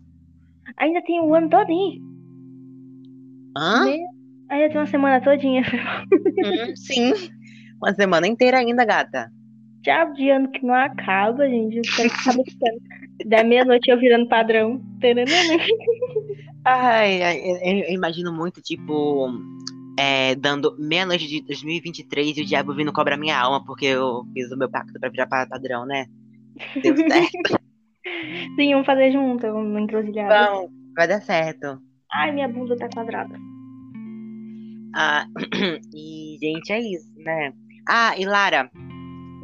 Ainda 0.77 1.03
tem 1.03 1.21
o 1.21 1.35
ano 1.35 1.49
todinho. 1.49 2.03
Hã? 3.57 3.85
Ainda 4.51 4.69
tem 4.69 4.77
uma 4.77 4.87
semana 4.87 5.21
todinha. 5.21 5.63
Hum, 6.45 6.77
sim. 6.77 7.13
Uma 7.81 7.95
semana 7.95 8.27
inteira 8.27 8.59
ainda, 8.59 8.85
gata. 8.85 9.31
Diabo 9.83 10.15
de 10.15 10.31
ano 10.31 10.51
que 10.51 10.65
não 10.65 10.75
acaba, 10.75 11.49
gente. 11.49 11.81
Da 13.27 13.43
meia-noite 13.45 13.91
eu 13.91 13.99
virando 13.99 14.29
padrão. 14.29 14.81
Ai, 16.65 17.23
ai, 17.23 17.41
eu 17.89 17.95
imagino 17.95 18.33
muito, 18.33 18.61
tipo, 18.61 19.29
é, 19.99 20.35
dando 20.35 20.77
meia-noite 20.79 21.27
de 21.27 21.41
2023 21.43 22.39
e 22.39 22.43
o 22.43 22.47
diabo 22.47 22.75
vindo 22.75 22.93
cobrar 22.93 23.17
minha 23.17 23.39
alma, 23.39 23.65
porque 23.65 23.87
eu 23.87 24.25
fiz 24.33 24.51
o 24.51 24.57
meu 24.57 24.71
pacto 24.71 24.99
pra 24.99 25.09
virar 25.11 25.27
pa- 25.27 25.47
padrão, 25.47 25.85
né? 25.87 26.07
Deu 26.83 26.97
certo. 26.97 27.63
Sim, 28.57 28.73
vamos 28.73 28.87
fazer 28.87 29.13
junto, 29.13 29.47
uma 29.47 29.81
encruzilhada. 29.81 30.51
Bom, 30.51 30.69
vai 30.97 31.07
dar 31.09 31.21
certo. 31.21 31.79
Ai, 32.13 32.33
minha 32.33 32.49
bunda 32.49 32.77
tá 32.77 32.89
quadrada. 32.89 33.35
Ah, 34.95 35.25
e, 35.95 36.37
gente, 36.41 36.71
é 36.73 36.81
isso, 36.81 37.11
né? 37.17 37.53
Ah, 37.89 38.15
e 38.19 38.25
Lara, 38.27 38.71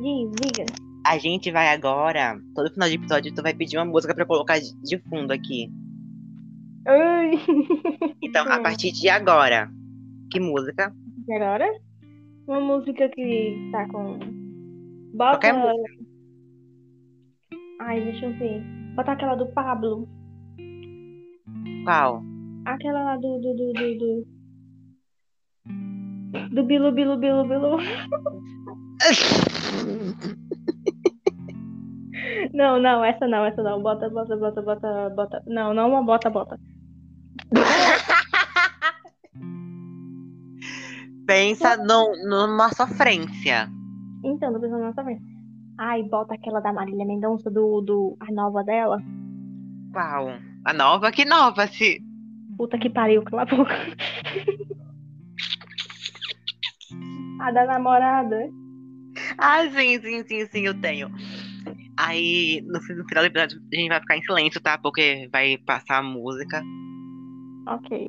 Diz, 0.01 0.31
diga. 0.41 0.67
a 1.07 1.17
gente 1.19 1.51
vai 1.51 1.69
agora, 1.69 2.39
todo 2.55 2.71
final 2.73 2.89
de 2.89 2.97
episódio, 2.97 3.35
tu 3.35 3.43
vai 3.43 3.55
pedir 3.55 3.79
uma 3.79 3.85
música 3.87 4.15
pra 4.15 4.27
colocar 4.27 4.59
de, 4.61 4.99
fundo 5.09 5.33
aqui. 5.33 5.71
Ai. 6.87 7.31
Então, 8.23 8.45
a 8.51 8.61
partir 8.61 8.93
de 8.93 9.09
agora, 9.09 9.71
que 10.31 10.41
música? 10.41 10.95
Agora? 11.35 11.67
Uma 12.47 12.61
música 12.61 13.09
que 13.11 13.69
tá 13.73 13.89
com. 13.89 14.19
Bota. 15.15 15.33
Qualquer 15.33 15.55
música. 15.55 15.99
Ai, 17.81 18.01
deixa 18.01 18.27
eu 18.27 18.39
ver. 18.39 18.63
Bota 18.95 19.11
aquela 19.13 19.35
do 19.35 19.47
Pablo. 19.49 20.09
Qual? 21.85 22.23
Aquela 22.65 23.03
lá 23.05 23.17
do. 23.17 23.39
Do, 23.39 23.55
do, 23.55 23.73
do, 23.73 23.99
do... 23.99 24.27
do 26.55 26.65
Bilu 26.65 26.93
Bilu 26.93 27.19
Bilu 27.19 27.45
Bilu. 27.47 27.77
Não, 32.53 32.81
não, 32.81 33.05
essa 33.05 33.27
não, 33.27 33.45
essa 33.45 33.63
não. 33.63 33.83
Bota, 33.83 34.09
bota, 34.09 34.37
bota, 34.37 34.63
bota, 34.63 35.11
bota. 35.11 35.43
Não, 35.47 35.73
não 35.73 35.91
uma 35.91 36.03
bota, 36.03 36.29
bota. 36.29 36.59
Pensa 41.29 41.77
no, 41.77 42.11
numa 42.27 42.71
sofrência. 42.71 43.69
Então, 44.25 44.51
tô 44.51 44.61
pensando 44.61 44.81
nessa 44.81 45.03
vez. 45.03 45.21
Ai, 45.77 46.03
bota 46.05 46.35
aquela 46.35 46.59
da 46.59 46.73
Marília 46.73 47.05
Mendonça, 47.05 47.51
do, 47.51 47.83
do, 47.83 48.17
a 48.19 48.33
nova 48.33 48.65
dela. 48.65 48.99
Qual? 49.93 50.31
A 50.65 50.73
nova? 50.73 51.13
Que 51.13 51.27
nova? 51.27 51.67
Se... 51.67 52.03
Puta 52.57 52.79
que 52.79 52.89
pariu, 52.89 53.23
cala 53.25 53.43
a 53.43 53.45
boca. 53.45 53.75
a 57.43 57.53
da 57.53 57.67
namorada. 57.67 58.49
Ah, 59.37 59.69
sim, 59.69 60.01
sim, 60.01 60.25
sim, 60.27 60.47
sim, 60.47 60.63
eu 60.63 60.81
tenho. 60.81 61.11
Aí, 61.99 62.65
no 62.67 62.81
final 62.81 63.23
do 63.23 63.27
episódio, 63.27 63.61
a 63.71 63.77
gente 63.77 63.91
vai 63.91 64.01
ficar 64.01 64.17
em 64.17 64.23
silêncio, 64.23 64.63
tá? 64.63 64.79
Porque 64.79 65.29
vai 65.31 65.59
passar 65.59 65.99
a 65.99 66.03
música. 66.03 66.63
Ok. 67.67 68.09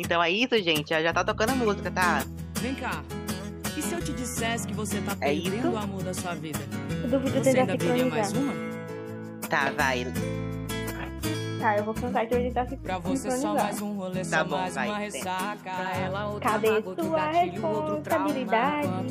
Então 0.00 0.22
é 0.22 0.30
isso, 0.30 0.56
gente. 0.62 0.88
Já 0.90 1.12
tá 1.12 1.24
tocando 1.24 1.50
a 1.50 1.54
música, 1.56 1.90
tá? 1.90 2.22
Vem 2.60 2.74
cá. 2.76 3.02
E 3.76 3.82
se 3.82 3.92
eu 3.94 4.00
te 4.00 4.12
dissesse 4.12 4.66
que 4.66 4.72
você 4.74 5.00
tá 5.00 5.12
É 5.20 5.26
perdendo 5.32 5.56
isso? 5.58 5.68
o 5.70 5.76
amor 5.76 6.02
da 6.04 6.14
sua 6.14 6.34
vida? 6.34 6.60
Eu 7.02 7.08
duvido 7.10 7.42
Você 7.42 7.50
ainda 7.58 7.76
veria 7.76 8.06
mais 8.06 8.32
uma? 8.32 8.52
Tá, 9.48 9.70
vai. 9.76 10.06
Tá, 11.60 11.76
eu 11.76 11.84
vou 11.84 11.94
cantar 11.94 12.24
e 12.24 12.28
tentar 12.28 12.66
se 12.68 12.76
Pra 12.76 12.98
você 12.98 13.28
só 13.30 13.36
sincronizar. 13.36 13.64
mais 13.64 13.82
um 13.82 13.92
rolê, 13.94 14.20
Tá 14.20 14.38
só 14.38 14.44
bom, 14.44 14.56
mais 14.58 14.74
vai, 14.76 14.88
uma 14.88 14.98
ressaca. 14.98 15.56
Pra 15.64 15.96
ela, 15.96 16.26
outra 16.26 16.50
Cadê 16.50 16.70
mágoa, 16.70 16.88
outro 16.90 17.10
gatilho, 17.10 17.66
outro 17.66 18.00
trauma. 18.02 18.28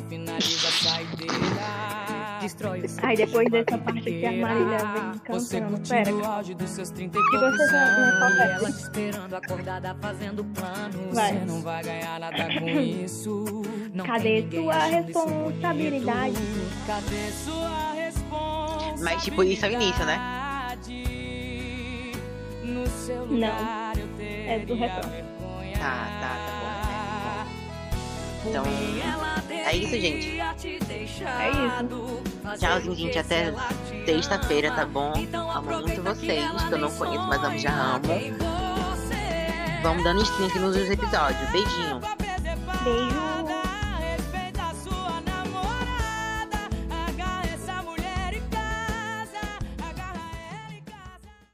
finaliza 0.08 0.68
a 0.68 0.72
saideira. 0.72 1.34
Destrói 2.40 2.80
o 2.80 2.88
seu 2.88 3.04
Aí 3.06 3.16
depois 3.16 3.50
dessa 3.50 3.78
parte 3.78 4.00
que 4.02 4.26
a 4.26 4.32
Marília 4.32 4.78
vem 4.78 5.20
Você 5.38 5.60
cantando. 5.60 5.88
Pera, 5.88 6.14
o 6.14 6.24
auge 6.24 6.54
dos 6.54 6.70
seus 6.70 6.90
30 6.90 7.18
e 7.18 7.22
Se 7.22 7.30
poucos 7.30 7.56
você 7.58 7.72
não 7.72 7.80
anos. 7.80 8.18
confessa. 8.18 8.42
Ela 8.52 8.72
te 8.72 8.78
esperando 8.78 9.34
acordada 9.34 9.96
fazendo 10.00 10.44
plano. 10.44 11.12
Vai. 11.12 11.32
Você 11.32 11.44
não 11.44 11.60
vai 11.62 11.82
ganhar 11.84 12.20
nada 12.20 12.44
com 12.60 12.68
isso. 12.80 13.44
Não 13.92 14.04
Cadê 14.04 14.46
sua 14.50 14.84
responsabilidade? 14.84 16.36
Cadê 16.86 17.30
sua 17.44 17.92
responsabilidade? 17.92 19.02
Mas, 19.02 19.24
tipo, 19.24 19.42
isso 19.44 19.64
é 19.66 19.68
o 19.68 19.72
início, 19.72 20.04
né? 20.06 20.18
No 22.62 22.86
seu 22.86 23.26
Não. 23.26 23.48
É 24.46 24.58
do 24.66 24.74
refrão. 24.74 25.10
Tá, 25.74 26.06
tá, 26.20 26.36
tá. 26.46 26.47
Então, 28.44 28.64
é 29.50 29.76
isso, 29.76 30.00
gente. 30.00 30.40
É 30.40 31.50
isso. 31.50 32.22
Tchauzinho, 32.58 32.96
gente. 32.96 33.18
Até 33.18 33.52
sexta-feira, 34.06 34.70
tá 34.72 34.86
bom? 34.86 35.12
Amo 35.54 35.80
muito 35.80 36.02
vocês, 36.02 36.44
que 36.68 36.74
eu 36.74 36.78
não 36.78 36.90
conheço, 36.90 37.26
mas 37.26 37.44
amo, 37.44 37.58
já 37.58 37.72
amo. 37.72 38.02
Vamos 39.82 40.04
dando 40.04 40.22
stream 40.22 40.48
aqui 40.48 40.58
nos 40.58 40.76
episódios. 40.76 41.50
Beijinho. 41.50 42.00
Beijo. 42.84 43.47